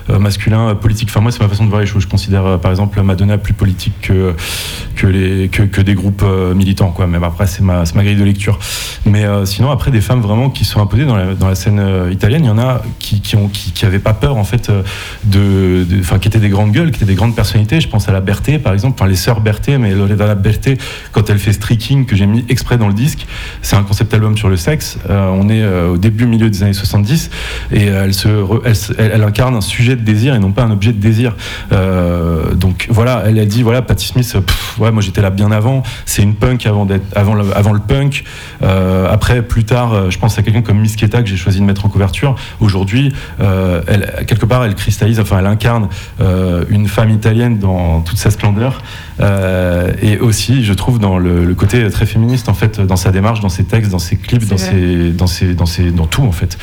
masculins 0.08 0.74
politiques. 0.74 1.08
Enfin, 1.10 1.20
moi, 1.20 1.30
c'est 1.30 1.40
ma 1.40 1.48
façon 1.48 1.64
de 1.64 1.70
voir 1.70 1.80
les 1.80 1.86
choses. 1.86 2.02
Je 2.02 2.08
considère, 2.08 2.58
par 2.58 2.70
exemple, 2.70 3.00
Madonna 3.02 3.38
plus 3.38 3.54
politique 3.54 3.94
que 4.02 4.34
que 4.96 5.80
des 5.80 5.94
groupes 5.94 6.24
militants, 6.54 6.90
quoi. 6.90 7.06
Même 7.06 7.24
après, 7.24 7.46
c'est 7.46 7.62
ma 7.62 7.84
ma 7.94 8.02
grille 8.02 8.16
de 8.16 8.24
lecture. 8.24 8.58
Mais 9.06 9.24
sinon, 9.44 9.70
après, 9.70 9.90
des 9.90 10.00
femmes 10.00 10.20
vraiment 10.20 10.50
qui 10.50 10.64
sont 10.64 10.80
imposées 10.80 11.04
dans 11.04 11.16
la, 11.16 11.54
scène 11.54 11.82
italienne, 12.10 12.44
il 12.44 12.48
y 12.48 12.50
en 12.50 12.58
a 12.58 12.82
qui 12.98 13.20
qui 13.20 13.36
ont 13.36 13.48
qui, 13.48 13.72
qui 13.72 13.86
pas 13.98 14.14
peur 14.14 14.36
en 14.36 14.44
fait 14.44 14.70
de, 15.24 15.86
enfin, 16.00 16.18
qui 16.18 16.28
étaient 16.28 16.38
des 16.38 16.48
grandes 16.48 16.72
gueules, 16.72 16.90
qui 16.90 16.96
étaient 16.96 17.12
des 17.12 17.14
grandes 17.14 17.34
personnalités. 17.34 17.80
Je 17.80 17.88
pense 17.88 18.08
à 18.08 18.12
la 18.12 18.20
Berthe, 18.20 18.58
par 18.62 18.72
exemple, 18.72 18.96
enfin 18.98 19.08
les 19.08 19.16
sœurs 19.16 19.40
Berthe, 19.40 19.68
mais 19.84 19.94
Loredana 19.94 20.34
Berthe, 20.34 20.80
quand 21.12 21.28
elle 21.28 21.38
fait 21.38 21.52
Streaking, 21.52 22.06
que 22.06 22.16
j'ai 22.16 22.26
mis 22.26 22.44
exprès 22.48 22.78
dans 22.78 22.88
le 22.88 22.94
disque, 22.94 23.26
c'est 23.60 23.76
un 23.76 23.82
concept 23.82 24.14
album 24.14 24.36
sur 24.36 24.48
le 24.48 24.56
sexe. 24.56 24.98
Euh, 25.10 25.28
on 25.28 25.50
est 25.50 25.62
euh, 25.62 25.90
au 25.90 25.98
début, 25.98 26.24
milieu 26.24 26.48
des 26.48 26.62
années 26.62 26.72
70, 26.72 27.30
et 27.70 27.84
elle, 27.84 29.22
incarne 29.22 29.54
un 29.54 29.60
sujet 29.60 29.94
de 29.94 30.00
désir 30.00 30.34
et 30.34 30.38
non 30.38 30.52
pas 30.52 30.62
un 30.62 30.70
objet 30.70 30.92
de 30.92 31.00
désir. 31.00 31.36
Euh, 31.72 32.54
donc 32.54 32.86
voilà, 32.88 33.24
elle 33.26 33.38
a 33.38 33.44
dit 33.44 33.62
voilà, 33.62 33.82
Patti 33.82 34.06
Smith, 34.06 34.36
ouais, 34.78 34.90
moi 34.90 35.02
j'étais 35.02 35.20
là 35.20 35.28
bien 35.28 35.52
avant. 35.52 35.82
C'est 36.06 36.22
une 36.22 36.34
punk 36.34 36.66
avant 36.66 36.84
le, 37.34 37.78
punk. 37.86 38.24
Après, 38.62 39.42
plus 39.42 39.64
tard, 39.64 40.10
je 40.10 40.18
pense 40.18 40.38
à 40.38 40.42
quelqu'un 40.42 40.62
comme 40.62 40.78
Miss 40.78 40.96
que 40.96 41.06
j'ai 41.26 41.36
choisi 41.36 41.60
de 41.60 41.64
mettre 41.64 41.84
en 41.84 41.88
couverture. 41.90 42.36
Aujourd'hui, 42.60 43.12
quelque 43.38 44.46
part, 44.46 44.64
elle 44.64 44.74
cristallise, 44.74 45.20
enfin, 45.20 45.40
elle 45.40 45.46
incarne 45.46 45.88
une 46.70 46.88
femme 46.88 47.10
italienne 47.10 47.58
dans 47.58 48.00
toute 48.00 48.16
sa 48.16 48.30
splendeur. 48.30 48.80
Euh, 49.20 49.92
et 50.02 50.18
aussi, 50.18 50.64
je 50.64 50.72
trouve, 50.72 50.98
dans 50.98 51.18
le, 51.18 51.44
le 51.44 51.54
côté 51.54 51.88
très 51.90 52.04
féministe, 52.06 52.48
en 52.48 52.54
fait, 52.54 52.80
dans 52.80 52.96
sa 52.96 53.12
démarche, 53.12 53.40
dans 53.40 53.48
ses 53.48 53.64
textes, 53.64 53.90
dans 53.92 53.98
ses 54.00 54.16
clips, 54.16 54.46
dans 54.48 54.56
ses, 54.58 55.10
dans 55.10 55.26
ses, 55.26 55.54
dans 55.54 55.66
ses, 55.66 55.90
dans 55.92 56.06
tout, 56.06 56.22
en 56.22 56.32
fait. 56.32 56.58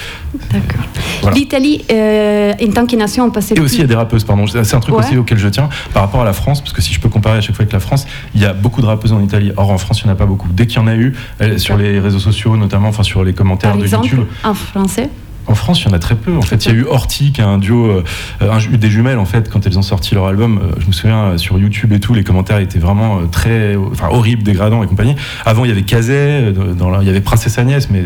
D'accord. 0.52 0.84
Voilà. 1.22 1.38
L'Italie, 1.38 1.86
euh, 1.92 2.54
en 2.62 2.72
tant 2.72 2.86
que 2.86 2.96
nation, 2.96 3.26
on 3.26 3.32
passait 3.32 3.56
Et 3.56 3.60
aussi, 3.62 3.76
il 3.78 3.82
y 3.82 3.84
a 3.84 3.88
des 3.88 3.96
rappeuses, 3.96 4.24
pardon. 4.26 4.46
C'est 4.48 4.74
un 4.76 4.80
truc 4.80 4.96
Ouais. 4.96 5.06
aussi 5.06 5.18
auquel 5.18 5.38
je 5.38 5.48
tiens 5.48 5.70
par 5.94 6.04
rapport 6.04 6.22
à 6.22 6.26
la 6.26 6.34
France, 6.34 6.60
parce 6.62 6.74
que 6.74 6.82
si 6.82 6.94
je 6.94 7.00
peux 7.00 7.10
comparer 7.10 7.38
à 7.38 7.42
chaque 7.42 7.56
fois 7.56 7.64
avec 7.64 7.74
la 7.74 7.80
France, 7.80 8.06
il 8.36 8.42
y 8.42 8.46
a 8.46 8.54
beaucoup 8.54 8.82
de 8.82 8.86
rappeuses 8.88 9.14
en 9.14 9.22
Italie. 9.22 9.52
Or, 9.56 9.72
en 9.72 9.78
France, 9.78 10.02
il 10.02 10.06
n'y 10.06 10.12
en 10.12 10.14
a 10.14 10.18
pas 10.18 10.26
beaucoup. 10.26 10.48
Dès 10.52 10.68
qu'il 10.68 10.78
y 10.78 10.84
en 10.84 10.88
a 10.88 10.96
eu, 10.96 11.14
elles- 11.40 11.60
sur 11.60 11.78
les 11.78 12.00
réseaux 12.00 12.20
sociaux, 12.20 12.58
notamment, 12.58 12.90
enfin, 12.90 13.04
sur 13.04 13.24
les 13.24 13.34
commentaires 13.34 13.72
Par 13.72 13.80
de 13.80 13.84
exemple, 13.84 14.08
YouTube, 14.08 14.26
en 14.44 14.54
français. 14.54 15.10
En 15.48 15.56
France, 15.56 15.82
il 15.82 15.88
y 15.88 15.92
en 15.92 15.94
a 15.94 16.00
très 16.00 16.16
peu. 16.16 16.38
En 16.38 16.42
fait, 16.42 16.66
il 16.66 16.72
y 16.72 16.76
a 16.76 16.78
eu 16.78 16.86
Horty, 16.86 17.32
qui 17.32 17.42
est 17.42 17.44
un 17.44 17.58
duo, 17.58 18.04
euh, 18.42 18.60
des 18.72 18.90
jumelles, 18.90 19.18
en 19.18 19.26
fait, 19.26 19.50
quand 19.50 19.66
elles 19.66 19.78
ont 19.78 19.82
sorti 19.82 20.16
leur 20.16 20.28
album. 20.28 20.60
euh, 20.64 20.76
je 20.80 20.88
me 20.88 20.92
souviens, 20.92 21.24
euh, 21.24 21.38
sur 21.38 21.58
YouTube 21.60 21.92
et 21.94 22.00
tout, 22.00 22.14
les 22.14 22.24
commentaires 22.24 22.60
étaient 22.60 22.80
vraiment 22.80 23.18
euh, 23.20 23.26
très, 23.32 23.76
enfin, 23.92 24.08
horribles, 24.10 24.44
dégradants 24.44 24.84
et 24.84 24.88
compagnie. 24.88 25.16
Avant, 25.46 25.66
il 25.66 25.70
y 25.70 25.72
avait 25.72 25.84
Kazé, 25.84 26.54
il 26.56 27.06
y 27.08 27.10
avait 27.10 27.22
Princesse 27.22 27.58
Agnès, 27.58 27.90
mais 27.90 28.04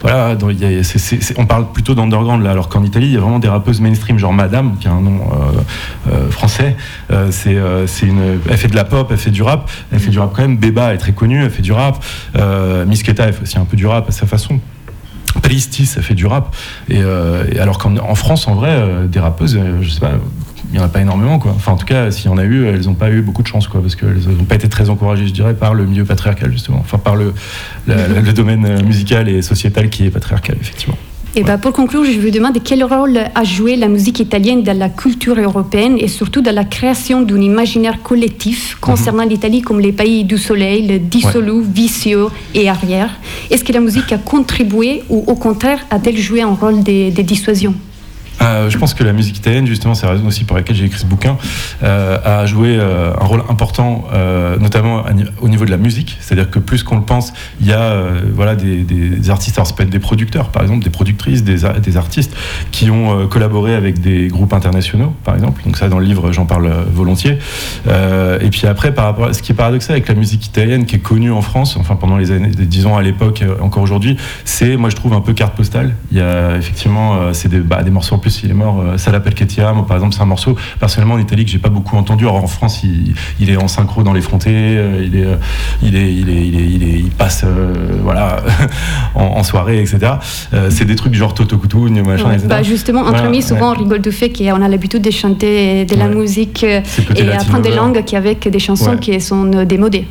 voilà, 0.00 0.30
a- 0.30 0.36
on 1.36 1.46
parle 1.46 1.72
plutôt 1.72 1.94
d'underground 1.94 2.42
là, 2.42 2.50
alors 2.50 2.68
qu'en 2.68 2.82
Italie, 2.84 3.06
il 3.06 3.12
y 3.12 3.16
a 3.16 3.20
vraiment 3.20 3.38
des 3.38 3.48
rappeuses 3.48 3.80
mainstream, 3.80 4.18
genre 4.18 4.32
Madame, 4.32 4.76
qui 4.80 4.88
a 4.88 4.92
un 4.92 5.00
nom 5.00 5.20
français. 6.30 6.76
C'est, 7.30 7.56
une, 8.06 8.40
elle 8.48 8.56
fait 8.56 8.68
de 8.68 8.76
la 8.76 8.84
pop, 8.84 9.08
elle 9.10 9.18
fait 9.18 9.30
du 9.30 9.42
rap, 9.42 9.70
elle 9.92 9.98
fait 10.00 10.10
du 10.10 10.18
rap 10.18 10.32
quand 10.34 10.42
même. 10.42 10.56
Beba 10.56 10.94
est 10.94 10.98
très 10.98 11.12
connue, 11.12 11.42
elle 11.44 11.50
fait 11.50 11.62
du 11.62 11.72
rap. 11.72 12.02
Euh, 12.36 12.84
Miss 12.86 13.02
Keta, 13.02 13.26
elle 13.26 13.32
fait 13.32 13.42
aussi 13.42 13.58
un 13.58 13.64
peu 13.64 13.76
du 13.76 13.86
rap 13.86 14.08
à 14.08 14.12
sa 14.12 14.26
façon. 14.26 14.60
Plisty, 15.42 15.86
ça 15.86 16.02
fait 16.02 16.14
du 16.14 16.26
rap. 16.26 16.54
Et, 16.88 17.00
euh, 17.00 17.44
alors 17.60 17.78
qu'en 17.78 17.96
en 17.96 18.14
France, 18.14 18.48
en 18.48 18.54
vrai, 18.54 18.70
euh, 18.70 19.06
des 19.06 19.20
rappeuses, 19.20 19.56
euh, 19.56 19.78
je 19.80 19.90
sais 19.90 20.00
pas, 20.00 20.12
il 20.70 20.72
n'y 20.72 20.78
en 20.78 20.84
a 20.84 20.88
pas 20.88 21.00
énormément, 21.00 21.38
quoi. 21.38 21.52
Enfin, 21.54 21.72
en 21.72 21.76
tout 21.76 21.86
cas, 21.86 22.10
s'il 22.10 22.26
y 22.26 22.28
en 22.28 22.38
a 22.38 22.44
eu, 22.44 22.66
elles 22.66 22.84
n'ont 22.84 22.94
pas 22.94 23.10
eu 23.10 23.22
beaucoup 23.22 23.42
de 23.42 23.46
chance, 23.46 23.68
quoi, 23.68 23.80
parce 23.80 23.96
qu'elles 23.96 24.28
n'ont 24.28 24.44
pas 24.44 24.56
été 24.56 24.68
très 24.68 24.90
encouragées, 24.90 25.26
je 25.26 25.32
dirais, 25.32 25.54
par 25.54 25.74
le 25.74 25.86
milieu 25.86 26.04
patriarcal, 26.04 26.52
justement. 26.52 26.78
Enfin, 26.80 26.98
par 26.98 27.16
le, 27.16 27.32
domaine 28.32 28.84
musical 28.84 29.28
et 29.28 29.42
sociétal 29.42 29.88
qui 29.88 30.04
est 30.04 30.10
patriarcal, 30.10 30.56
effectivement. 30.60 30.98
Et 31.38 31.44
ben 31.44 31.56
pour 31.56 31.72
conclure, 31.72 32.04
je 32.04 32.18
vous 32.18 32.30
demande 32.30 32.58
quel 32.64 32.82
rôle 32.82 33.16
a 33.32 33.44
joué 33.44 33.76
la 33.76 33.86
musique 33.86 34.18
italienne 34.18 34.64
dans 34.64 34.76
la 34.76 34.88
culture 34.88 35.38
européenne 35.38 35.96
et 36.00 36.08
surtout 36.08 36.40
dans 36.40 36.52
la 36.52 36.64
création 36.64 37.22
d'un 37.22 37.40
imaginaire 37.40 38.02
collectif 38.02 38.76
concernant 38.80 39.22
l'Italie 39.22 39.62
comme 39.62 39.78
les 39.78 39.92
pays 39.92 40.24
du 40.24 40.36
soleil, 40.36 40.88
le 40.88 40.98
dissolu, 40.98 41.62
vicieux 41.62 42.26
et 42.56 42.68
arrière. 42.68 43.20
Est-ce 43.52 43.62
que 43.62 43.72
la 43.72 43.78
musique 43.78 44.12
a 44.12 44.18
contribué 44.18 45.04
ou 45.08 45.22
au 45.28 45.36
contraire 45.36 45.86
a-t-elle 45.92 46.18
joué 46.18 46.42
un 46.42 46.54
rôle 46.54 46.82
de, 46.82 47.14
de 47.14 47.22
dissuasion 47.22 47.72
Euh, 48.40 48.70
je 48.70 48.78
pense 48.78 48.94
que 48.94 49.04
la 49.04 49.12
musique 49.12 49.38
italienne, 49.38 49.66
justement, 49.66 49.94
c'est 49.94 50.06
la 50.06 50.12
raison 50.12 50.26
aussi 50.26 50.44
pour 50.44 50.56
laquelle 50.56 50.76
j'ai 50.76 50.84
écrit 50.84 50.98
ce 50.98 51.06
bouquin, 51.06 51.36
euh, 51.82 52.18
a 52.24 52.46
joué 52.46 52.76
euh, 52.78 53.12
un 53.20 53.24
rôle 53.24 53.42
important, 53.48 54.04
notamment 54.60 55.04
au 55.40 55.48
niveau 55.48 55.64
de 55.64 55.70
la 55.70 55.76
musique. 55.76 56.16
C'est-à-dire 56.20 56.50
que 56.50 56.58
plus 56.58 56.82
qu'on 56.82 56.96
le 56.96 57.02
pense, 57.02 57.32
il 57.60 57.66
y 57.66 57.72
a 57.72 57.96
voilà, 58.34 58.56
des, 58.56 59.30
artistes, 59.30 59.58
alors 59.58 59.66
ça 59.66 59.74
peut 59.74 59.82
être 59.82 59.90
des 59.90 59.98
producteurs, 59.98 60.50
par 60.50 60.62
exemple, 60.62 60.84
des 60.84 60.90
productrices, 60.90 61.44
des, 61.44 61.64
artistes 61.96 62.34
qui 62.70 62.90
ont 62.90 63.26
collaboré 63.28 63.74
avec 63.74 64.00
des 64.00 64.28
groupes 64.28 64.52
internationaux, 64.52 65.14
par 65.24 65.34
exemple. 65.34 65.62
Donc 65.64 65.76
ça, 65.76 65.88
dans 65.88 65.98
le 65.98 66.04
livre, 66.04 66.32
j'en 66.32 66.46
parle 66.46 66.70
volontiers. 66.92 67.38
Et 67.86 68.50
puis 68.50 68.66
après, 68.66 68.92
par 68.92 69.06
rapport 69.06 69.34
ce 69.34 69.42
qui 69.42 69.52
est 69.52 69.54
paradoxal 69.54 69.96
avec 69.96 70.08
la 70.08 70.14
musique 70.14 70.46
italienne, 70.46 70.86
qui 70.86 70.96
est 70.96 71.00
connue 71.00 71.32
en 71.32 71.42
France, 71.42 71.76
enfin 71.78 71.96
pendant 71.96 72.16
les 72.16 72.30
années, 72.30 72.48
disons 72.48 72.96
à 72.96 73.02
l'époque, 73.02 73.44
encore 73.60 73.82
aujourd'hui, 73.82 74.16
c'est, 74.44 74.76
moi 74.76 74.90
je 74.90 74.96
trouve, 74.96 75.12
un 75.12 75.20
peu 75.20 75.32
carte 75.32 75.54
postale. 75.54 75.94
Il 76.12 76.18
y 76.18 76.20
a 76.20 76.56
effectivement, 76.56 77.32
c'est 77.32 77.48
des, 77.48 77.60
bah, 77.60 77.82
morceaux 77.90 78.14
en 78.14 78.18
plus, 78.28 78.42
il 78.44 78.50
est 78.50 78.54
mort, 78.54 78.80
euh, 78.82 78.98
Salapel 78.98 79.32
che 79.34 79.46
ti 79.46 79.60
amo, 79.60 79.82
par 79.84 79.96
exemple, 79.96 80.14
c'est 80.14 80.20
un 80.22 80.26
morceau, 80.26 80.54
personnellement 80.78 81.14
en 81.14 81.18
Italie, 81.18 81.44
que 81.44 81.50
j'ai 81.50 81.58
pas 81.58 81.70
beaucoup 81.70 81.96
entendu. 81.96 82.24
Alors 82.24 82.36
en 82.44 82.46
France, 82.46 82.80
il, 82.84 83.14
il 83.40 83.48
est 83.50 83.56
en 83.56 83.68
synchro 83.68 84.02
dans 84.02 84.12
les 84.12 84.20
frontés, 84.20 84.50
euh, 84.52 85.02
il, 85.04 85.16
est, 85.16 85.24
euh, 85.24 85.36
il, 85.82 85.96
est, 85.96 86.12
il, 86.12 86.28
est, 86.28 86.46
il, 86.46 86.54
est, 86.60 86.66
il, 86.66 86.82
est- 86.82 86.98
il 86.98 87.10
passe 87.10 87.42
euh, 87.44 87.72
voilà, 88.02 88.42
en, 89.14 89.22
en 89.24 89.42
soirée, 89.42 89.80
etc. 89.80 89.98
Euh, 90.52 90.68
c'est 90.70 90.84
des 90.84 90.94
trucs 90.96 91.14
genre 91.14 91.32
Toto 91.32 91.56
Cutugno, 91.56 92.04
machin, 92.04 92.26
Ouais. 92.28 92.34
etc. 92.34 92.46
Bah, 92.48 92.62
justement, 92.62 93.00
entre 93.00 93.10
Voilà, 93.12 93.26
amis, 93.28 93.42
souvent 93.42 93.70
ouais. 93.72 93.76
on 93.78 93.82
rigole 93.82 94.00
du 94.02 94.12
fait 94.12 94.30
qu'on 94.30 94.60
a 94.62 94.68
l'habitude 94.68 95.02
de 95.02 95.10
chanter 95.10 95.84
de 95.86 95.96
la 95.96 96.08
Ouais. 96.08 96.14
musique 96.14 96.62
et 96.64 96.82
apprendre 97.32 97.62
des 97.62 97.74
langues 97.74 98.04
qu'avec 98.04 98.46
des 98.48 98.58
chansons 98.58 98.96
qui 98.98 99.18
sont 99.20 99.44
démodées. 99.64 100.06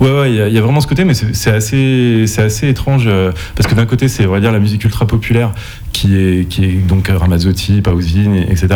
Ouais, 0.00 0.10
ouais, 0.10 0.30
il 0.32 0.48
y, 0.50 0.54
y 0.54 0.58
a 0.58 0.60
vraiment 0.60 0.80
ce 0.80 0.86
côté, 0.88 1.04
mais 1.04 1.14
c'est 1.14 1.50
assez, 1.52 2.24
c'est 2.26 2.42
assez 2.42 2.68
étrange 2.68 3.08
parce 3.54 3.68
que 3.68 3.74
d'un 3.74 3.86
côté, 3.86 4.08
c'est 4.08 4.26
on 4.26 4.32
va 4.32 4.40
dire 4.40 4.50
la 4.52 4.58
musique 4.58 4.82
ultra 4.84 5.06
populaire 5.06 5.52
qui 5.92 6.16
est, 6.16 6.48
qui 6.48 6.64
est 6.64 6.72
donc 6.86 7.08
Ramazzotti, 7.08 7.80
Pausini, 7.82 8.40
etc. 8.42 8.68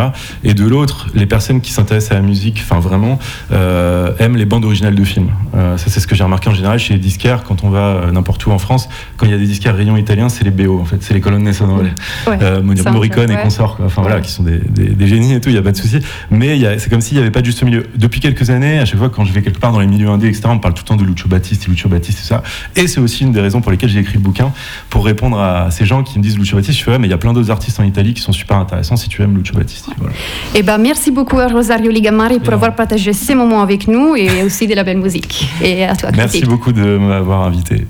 Et 0.44 0.54
de 0.54 0.64
l'autre, 0.66 1.08
les 1.14 1.26
personnes 1.26 1.60
qui 1.60 1.72
s'intéressent 1.72 2.12
à 2.12 2.14
la 2.20 2.26
musique, 2.26 2.62
enfin 2.62 2.80
vraiment, 2.80 3.18
euh, 3.52 4.12
aiment 4.18 4.36
les 4.36 4.44
bandes 4.44 4.64
originales 4.64 4.94
de 4.94 5.04
films. 5.04 5.30
Euh, 5.54 5.76
ça, 5.78 5.86
c'est 5.88 6.00
ce 6.00 6.06
que 6.06 6.14
j'ai 6.14 6.24
remarqué 6.24 6.48
en 6.48 6.54
général 6.54 6.78
chez 6.78 6.94
les 6.94 7.00
disquaires, 7.00 7.42
quand 7.44 7.64
on 7.64 7.70
va 7.70 7.78
euh, 7.78 8.10
n'importe 8.12 8.44
où 8.46 8.50
en 8.50 8.58
France, 8.58 8.88
quand 9.16 9.26
il 9.26 9.32
y 9.32 9.34
a 9.34 9.38
des 9.38 9.46
disquaires 9.46 9.76
rayons 9.76 9.96
italiens, 9.96 10.28
c'est 10.28 10.44
les 10.44 10.50
BO, 10.50 10.78
en 10.80 10.84
fait, 10.84 10.98
c'est 11.00 11.14
les 11.14 11.20
colonnes 11.20 11.52
sonores. 11.52 11.82
Ouais, 12.26 12.38
Euh, 12.42 12.62
Morricone 12.62 13.30
ouais. 13.30 13.34
et 13.38 13.42
consorts, 13.42 13.78
enfin 13.84 14.02
voilà, 14.02 14.20
qui 14.20 14.30
sont 14.30 14.42
des, 14.42 14.58
des- 14.58 14.88
des 14.90 15.06
génies 15.08 15.34
et 15.34 15.40
tout, 15.40 15.48
il 15.48 15.52
n'y 15.52 15.58
a 15.58 15.62
pas 15.62 15.72
de 15.72 15.76
souci. 15.76 15.98
Mais 16.30 16.58
c'est 16.78 16.90
comme 16.90 17.00
s'il 17.00 17.16
n'y 17.16 17.22
avait 17.22 17.30
pas 17.30 17.40
de 17.40 17.46
juste 17.46 17.62
milieu. 17.62 17.86
Depuis 17.96 18.20
quelques 18.20 18.50
années, 18.50 18.78
à 18.78 18.84
chaque 18.84 18.98
fois 18.98 19.08
quand 19.10 19.24
je 19.24 19.32
vais 19.32 19.42
quelque 19.42 19.58
part 19.58 19.72
dans 19.72 19.80
les 19.80 19.86
milieux 19.86 20.08
indés, 20.08 20.28
etc., 20.28 20.42
on 20.48 20.58
parle 20.58 20.74
tout 20.74 20.82
le 20.84 20.88
temps 20.88 20.96
de 20.96 21.04
Lucio 21.04 21.28
Battisti, 21.28 21.68
Lucio 21.70 21.88
Battisti, 21.88 22.20
tout 22.22 22.26
ça. 22.28 22.42
Et 22.76 22.86
c'est 22.86 23.00
aussi 23.00 23.24
une 23.24 23.32
des 23.32 23.40
raisons 23.40 23.60
pour 23.60 23.70
lesquelles 23.70 23.88
j'ai 23.90 24.00
écrit 24.00 24.14
le 24.14 24.20
bouquin, 24.20 24.52
pour 24.90 25.04
répondre 25.04 25.38
à 25.40 25.70
ces 25.70 25.84
gens 25.86 26.02
qui 26.02 26.18
me 26.18 26.22
disent 26.22 26.38
Lucio 26.38 26.56
Battisti. 26.56 26.78
Je 26.78 26.84
fais, 26.84 26.98
mais 26.98 27.05
il 27.06 27.10
y 27.10 27.14
a 27.14 27.18
plein 27.18 27.32
d'autres 27.32 27.50
artistes 27.50 27.80
en 27.80 27.84
Italie 27.84 28.14
qui 28.14 28.20
sont 28.22 28.32
super 28.32 28.56
intéressants 28.56 28.96
si 28.96 29.08
tu 29.08 29.22
aimes 29.22 29.36
Lucio 29.36 29.54
Battisti. 29.54 29.90
Voilà. 29.98 30.14
Eh 30.54 30.62
ben, 30.62 30.78
merci 30.78 31.10
beaucoup 31.10 31.38
à 31.38 31.46
Rosario 31.48 31.90
Ligamari 31.90 32.40
pour 32.40 32.52
avoir 32.52 32.74
partagé 32.74 33.12
ces 33.12 33.34
moments 33.34 33.62
avec 33.62 33.88
nous 33.88 34.16
et 34.16 34.42
aussi 34.44 34.66
de 34.66 34.74
la 34.74 34.82
belle 34.84 34.98
musique. 34.98 35.48
Et 35.62 35.84
à 35.84 35.94
toi, 35.96 36.10
Merci 36.14 36.38
Critique. 36.40 36.48
beaucoup 36.48 36.72
de 36.72 36.98
m'avoir 36.98 37.42
invité. 37.42 37.86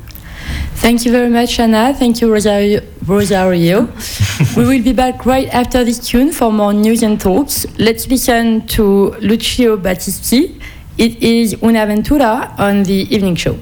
Thank 0.80 1.04
you 1.04 1.10
very 1.12 1.30
much, 1.30 1.58
Anna. 1.58 1.92
Thank 1.94 2.20
you, 2.20 2.28
Rosario. 2.30 2.80
Rosario. 3.08 3.88
we 4.56 4.64
will 4.64 4.82
be 4.82 4.92
back 4.94 5.24
right 5.24 5.48
after 5.52 5.84
this 5.84 5.98
tune 5.98 6.30
for 6.30 6.52
more 6.52 6.72
news 6.74 7.02
and 7.02 7.16
talks. 7.16 7.66
Let's 7.78 8.06
listen 8.08 8.66
to 8.76 9.14
Lucio 9.20 9.76
Battisti. 9.76 10.52
It 10.98 11.22
is 11.22 11.56
Una 11.62 11.86
Ventura 11.86 12.54
on 12.58 12.82
the 12.84 13.06
evening 13.10 13.36
show. 13.36 13.56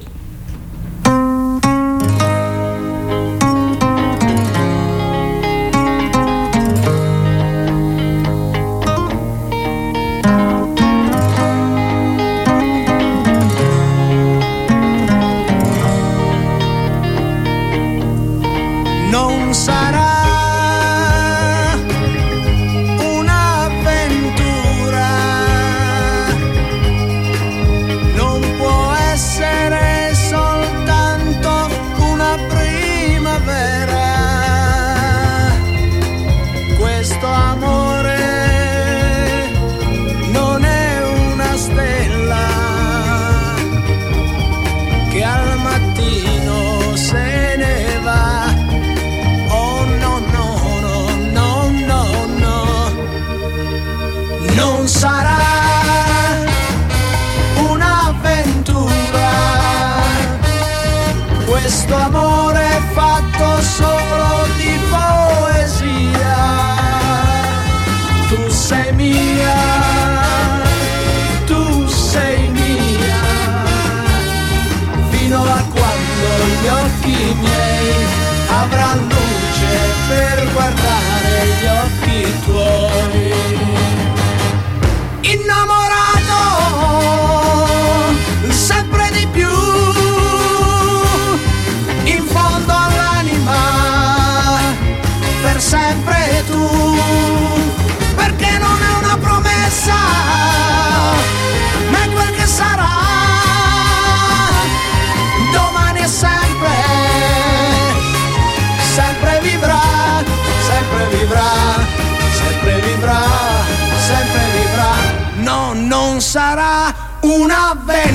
na. 117.55 118.14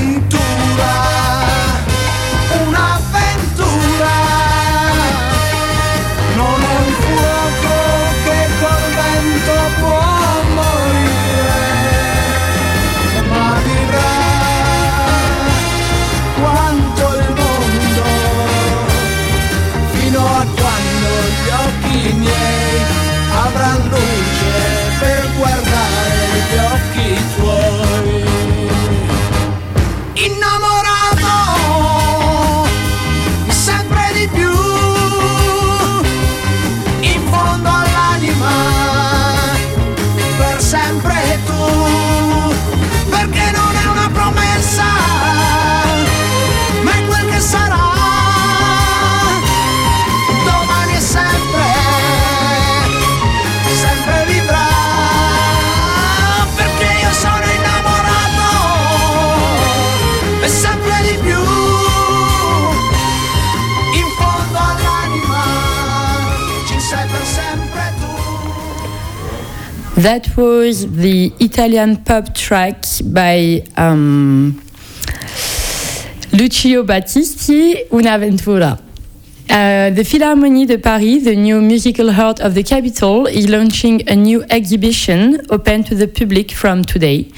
That 70.02 70.34
was 70.34 70.90
the 70.90 71.30
Italian 71.40 71.98
pop 71.98 72.34
track 72.34 72.84
by 73.04 73.62
um, 73.76 74.62
Lucio 76.32 76.84
Battisti, 76.84 77.86
Una 77.92 78.18
Ventura. 78.18 78.78
Uh, 79.50 79.90
the 79.90 80.02
Philharmonie 80.02 80.66
de 80.66 80.78
Paris, 80.78 81.24
the 81.24 81.36
new 81.36 81.60
musical 81.60 82.12
heart 82.12 82.40
of 82.40 82.54
the 82.54 82.62
capital, 82.62 83.26
is 83.26 83.46
launching 83.50 84.08
a 84.08 84.16
new 84.16 84.42
exhibition 84.48 85.38
open 85.50 85.84
to 85.84 85.94
the 85.94 86.08
public 86.08 86.50
from 86.52 86.82
today. 86.82 87.28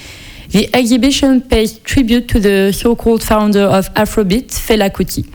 The 0.51 0.71
exhibition 0.73 1.41
pays 1.41 1.81
tribute 1.81 2.29
to 2.29 2.39
the 2.39 2.71
so-called 2.73 3.25
founder 3.25 3.63
of 3.65 3.93
Afrobeat, 3.95 4.53
Fela 4.53 4.89
Kuti. 4.89 5.27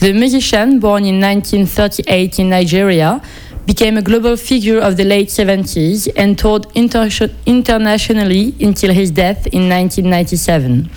The 0.00 0.12
musician, 0.12 0.80
born 0.80 1.04
in 1.04 1.20
1938 1.20 2.40
in 2.40 2.50
Nigeria, 2.50 3.22
became 3.66 3.96
a 3.96 4.02
global 4.02 4.36
figure 4.36 4.78
of 4.78 4.96
the 4.96 5.04
late 5.04 5.28
70s 5.28 6.08
and 6.16 6.38
toured 6.38 6.66
inter- 6.74 7.08
internationally 7.46 8.54
until 8.60 8.92
his 8.92 9.10
death 9.10 9.46
in 9.48 9.68
1997. 9.68 10.90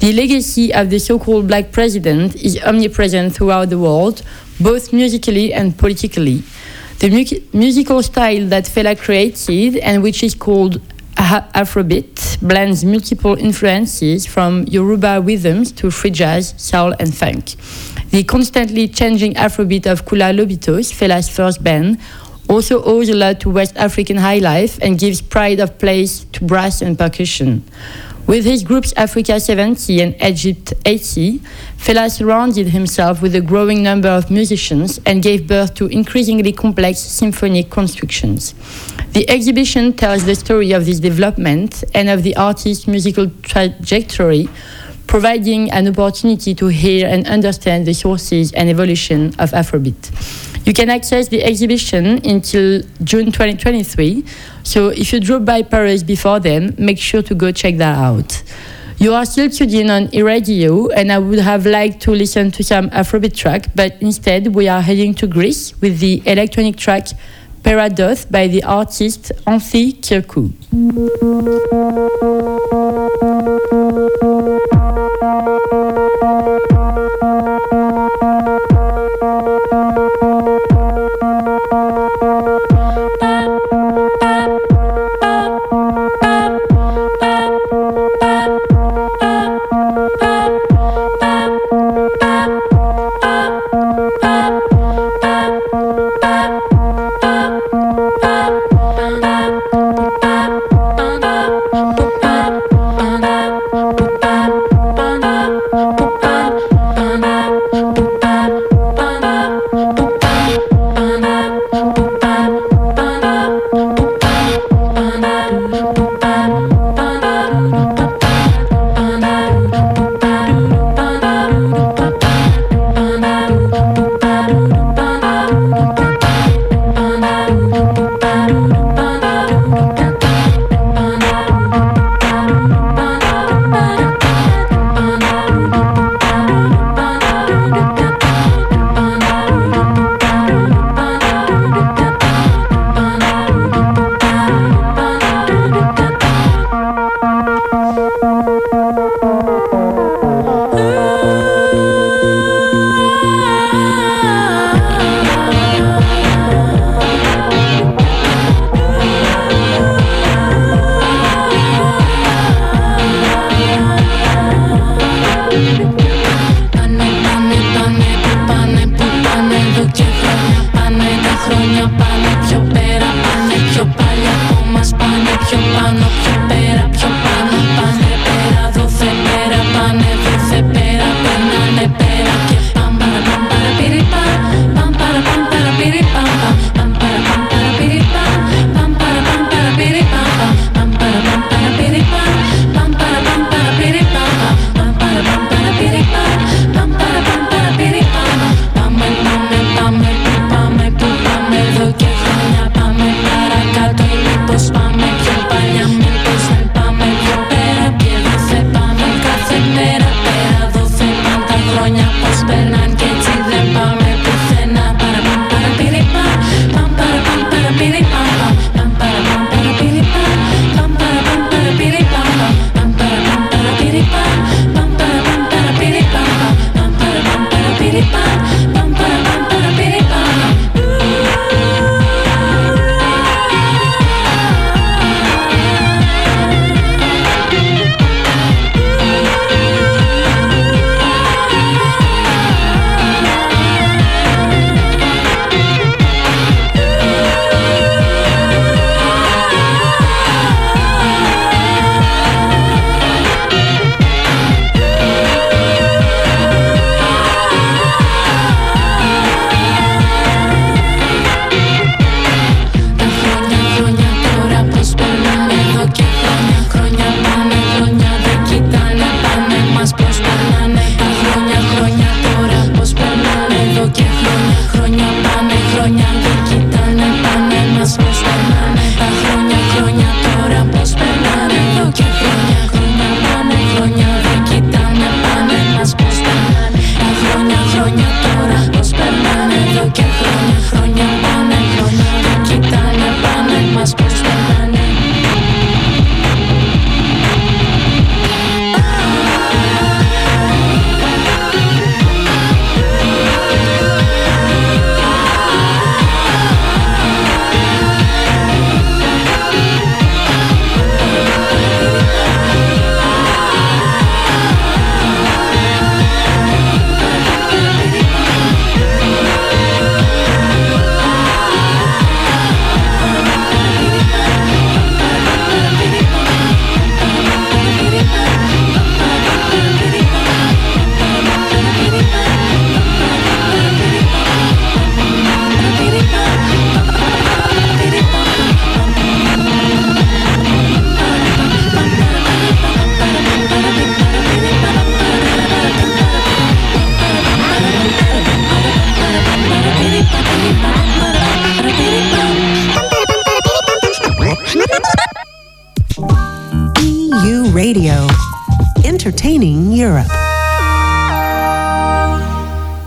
The 0.00 0.12
legacy 0.12 0.72
of 0.72 0.90
the 0.90 0.98
so 0.98 1.18
called 1.18 1.48
black 1.48 1.72
president 1.72 2.34
is 2.36 2.60
omnipresent 2.62 3.34
throughout 3.34 3.70
the 3.70 3.78
world, 3.78 4.22
both 4.60 4.92
musically 4.92 5.52
and 5.52 5.76
politically. 5.76 6.42
The 6.98 7.10
mu- 7.10 7.58
musical 7.58 8.02
style 8.02 8.46
that 8.48 8.64
Fela 8.64 8.98
created, 8.98 9.76
and 9.76 10.02
which 10.02 10.22
is 10.22 10.34
called 10.34 10.80
Afrobeat, 11.16 12.40
blends 12.40 12.84
multiple 12.84 13.34
influences 13.36 14.26
from 14.26 14.64
Yoruba 14.64 15.20
rhythms 15.20 15.72
to 15.72 15.90
free 15.90 16.10
jazz, 16.10 16.54
soul, 16.56 16.94
and 17.00 17.14
funk. 17.14 17.54
The 18.10 18.22
constantly 18.24 18.88
changing 18.88 19.34
Afrobeat 19.34 19.86
of 19.86 20.04
Kula 20.04 20.34
Lobitos, 20.36 20.92
Fela's 20.92 21.28
first 21.28 21.62
band, 21.64 21.98
also 22.48 22.82
owes 22.84 23.08
a 23.08 23.14
lot 23.14 23.40
to 23.40 23.50
West 23.50 23.76
African 23.76 24.18
high 24.18 24.38
life 24.38 24.78
and 24.80 24.98
gives 24.98 25.20
pride 25.20 25.58
of 25.58 25.78
place 25.78 26.24
to 26.32 26.44
brass 26.44 26.80
and 26.82 26.96
percussion. 26.98 27.64
With 28.26 28.44
his 28.44 28.64
groups 28.64 28.92
Africa 28.96 29.38
70 29.38 30.02
and 30.02 30.20
Egypt 30.20 30.74
80, 30.84 31.38
Fela 31.78 32.10
surrounded 32.10 32.68
himself 32.70 33.22
with 33.22 33.36
a 33.36 33.40
growing 33.40 33.84
number 33.84 34.08
of 34.08 34.32
musicians 34.32 35.00
and 35.06 35.22
gave 35.22 35.46
birth 35.46 35.74
to 35.74 35.86
increasingly 35.86 36.52
complex 36.52 36.98
symphonic 36.98 37.70
constructions. 37.70 38.54
The 39.12 39.30
exhibition 39.30 39.92
tells 39.92 40.24
the 40.24 40.34
story 40.34 40.72
of 40.72 40.86
this 40.86 40.98
development 40.98 41.84
and 41.94 42.08
of 42.08 42.24
the 42.24 42.34
artist's 42.34 42.88
musical 42.88 43.30
trajectory, 43.42 44.48
providing 45.06 45.70
an 45.70 45.86
opportunity 45.86 46.52
to 46.56 46.66
hear 46.66 47.06
and 47.06 47.28
understand 47.28 47.86
the 47.86 47.94
sources 47.94 48.52
and 48.54 48.68
evolution 48.68 49.28
of 49.38 49.52
Afrobeat. 49.52 50.10
You 50.66 50.72
can 50.72 50.90
access 50.90 51.28
the 51.28 51.44
exhibition 51.44 52.26
until 52.26 52.82
June 53.04 53.26
2023. 53.26 54.24
So 54.66 54.88
if 54.88 55.12
you 55.12 55.20
drove 55.20 55.44
by 55.44 55.62
Paris 55.62 56.02
before 56.02 56.40
then, 56.40 56.74
make 56.76 56.98
sure 56.98 57.22
to 57.22 57.34
go 57.36 57.52
check 57.52 57.76
that 57.76 57.96
out. 57.96 58.42
You 58.98 59.14
are 59.14 59.24
still 59.24 59.48
tuned 59.48 59.72
in 59.72 59.90
on 59.90 60.12
e-radio, 60.12 60.88
and 60.88 61.12
I 61.12 61.18
would 61.18 61.38
have 61.38 61.66
liked 61.66 62.00
to 62.02 62.10
listen 62.10 62.50
to 62.50 62.64
some 62.64 62.90
Afrobeat 62.90 63.36
track, 63.36 63.68
but 63.76 63.94
instead 64.00 64.56
we 64.56 64.66
are 64.66 64.80
heading 64.80 65.14
to 65.14 65.28
Greece 65.28 65.80
with 65.80 66.00
the 66.00 66.20
electronic 66.26 66.76
track 66.76 67.06
Paradoth 67.62 68.28
by 68.28 68.48
the 68.48 68.64
artist 68.64 69.30
Anthi 69.46 70.00
Kirkou. 70.00 70.50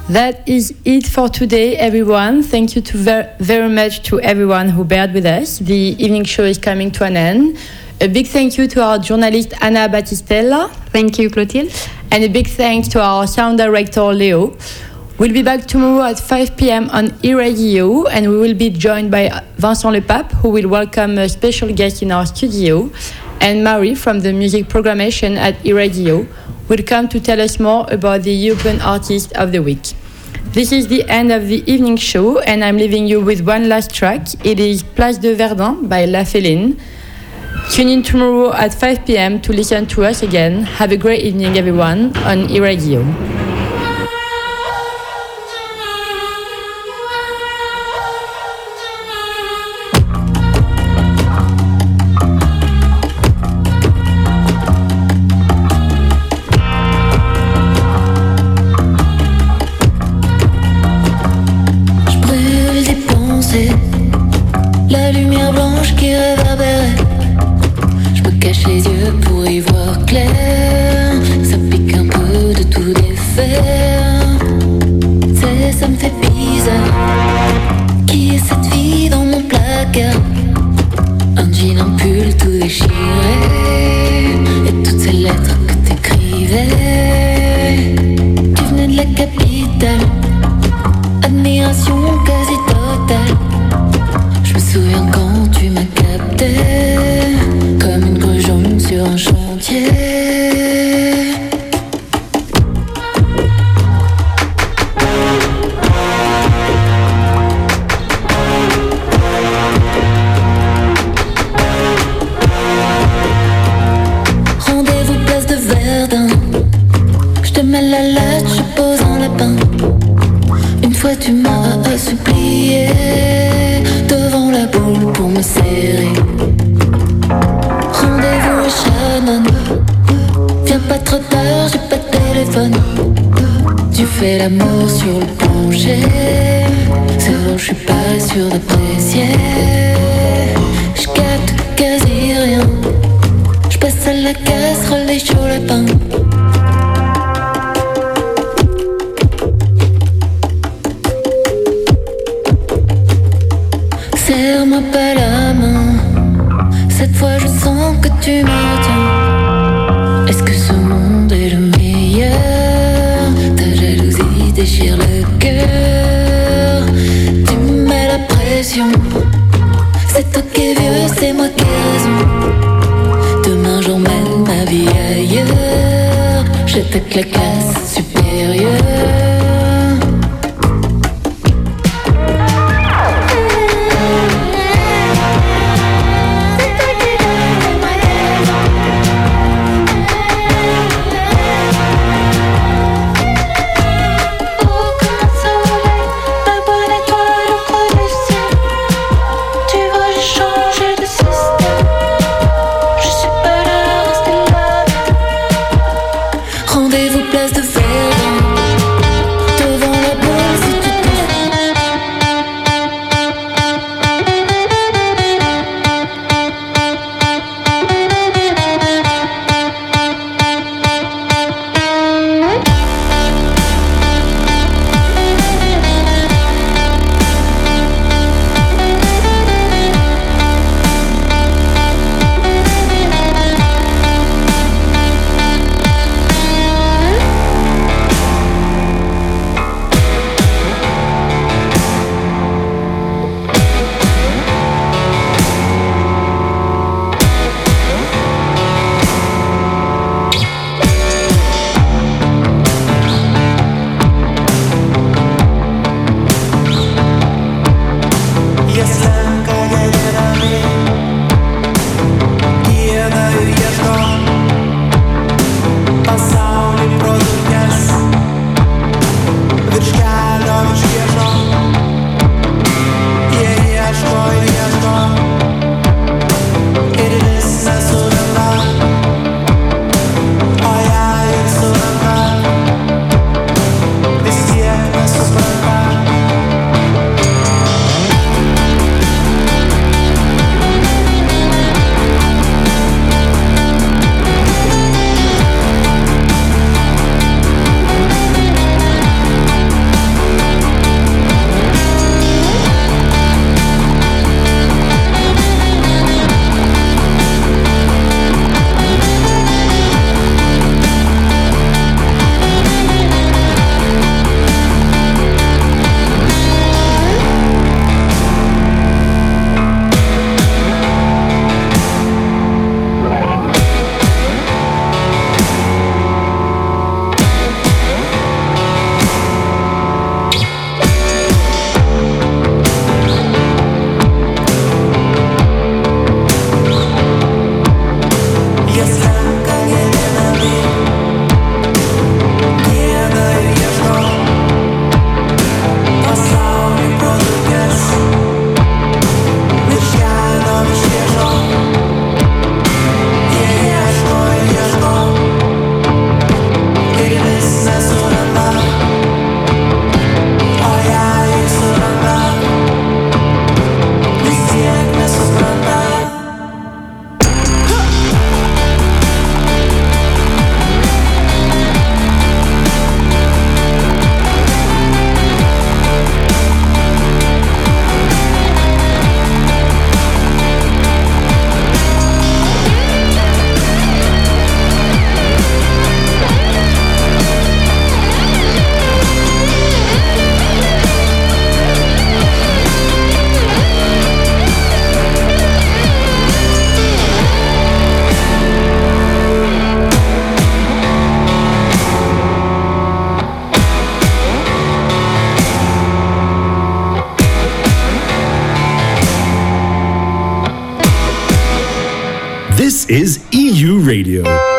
That 0.10 0.50
is 0.50 0.74
it 0.86 1.06
for 1.06 1.30
today, 1.30 1.78
everyone. 1.78 2.42
Thank 2.42 2.76
you 2.76 2.82
to 2.82 2.98
ver- 2.98 3.36
very 3.38 3.70
much 3.70 4.02
to 4.10 4.20
everyone 4.22 4.70
who 4.70 4.84
bared 4.84 5.14
with 5.14 5.28
us. 5.28 5.60
The 5.60 5.96
evening 6.04 6.24
show 6.24 6.46
is 6.46 6.58
coming 6.58 6.90
to 6.94 7.04
an 7.04 7.16
end. 7.16 7.60
A 8.02 8.08
big 8.08 8.26
thank 8.26 8.58
you 8.58 8.68
to 8.70 8.82
our 8.82 8.98
journalist 8.98 9.54
Anna 9.62 9.88
Battistella. 9.88 10.72
Thank 10.90 11.20
you, 11.20 11.30
Clotilde. 11.30 11.72
And 12.10 12.24
a 12.24 12.28
big 12.28 12.48
thanks 12.48 12.88
to 12.88 13.00
our 13.00 13.28
sound 13.28 13.60
director 13.60 14.02
Leo. 14.06 14.58
We'll 15.20 15.32
be 15.32 15.44
back 15.44 15.68
tomorrow 15.68 16.02
at 16.04 16.20
5 16.20 16.58
p.m. 16.58 16.90
on 16.90 17.10
eRadio, 17.22 18.08
and 18.10 18.30
we 18.32 18.38
will 18.38 18.56
be 18.56 18.72
joined 18.72 19.12
by 19.12 19.30
Vincent 19.58 19.94
Le 19.94 20.02
Lepape, 20.02 20.32
who 20.42 20.50
will 20.50 20.70
welcome 20.70 21.20
a 21.20 21.30
special 21.30 21.72
guest 21.72 22.02
in 22.02 22.12
our 22.12 22.26
studio, 22.26 22.90
and 23.42 23.64
Marie 23.64 23.94
from 23.94 24.22
the 24.22 24.34
music 24.34 24.70
programmation 24.70 25.36
at 25.38 25.54
eRadio 25.60 26.26
will 26.68 26.84
come 26.84 27.08
to 27.10 27.20
tell 27.20 27.40
us 27.42 27.60
more 27.60 27.86
about 27.92 28.24
the 28.24 28.32
European 28.34 28.82
Artist 28.82 29.34
of 29.34 29.52
the 29.52 29.60
Week. 29.60 29.94
This 30.52 30.72
is 30.72 30.88
the 30.88 31.08
end 31.08 31.32
of 31.32 31.48
the 31.48 31.64
evening 31.72 31.96
show, 31.96 32.40
and 32.40 32.64
I'm 32.64 32.76
leaving 32.76 33.06
you 33.06 33.22
with 33.22 33.42
one 33.42 33.70
last 33.70 33.94
track. 33.94 34.26
It 34.44 34.60
is 34.60 34.82
Place 34.82 35.20
de 35.20 35.36
Verdun 35.36 35.88
by 35.88 36.06
La 36.06 36.24
Féline. 36.24 36.76
Tune 37.70 37.90
in 37.90 38.02
tomorrow 38.02 38.52
at 38.54 38.74
5 38.74 39.06
p.m. 39.06 39.40
to 39.42 39.54
listen 39.54 39.86
to 39.86 40.06
us 40.06 40.24
again. 40.24 40.64
Have 40.64 40.92
a 40.92 40.98
great 40.98 41.22
evening, 41.22 41.56
everyone, 41.56 42.18
on 42.26 42.48
eRadio. 42.48 43.39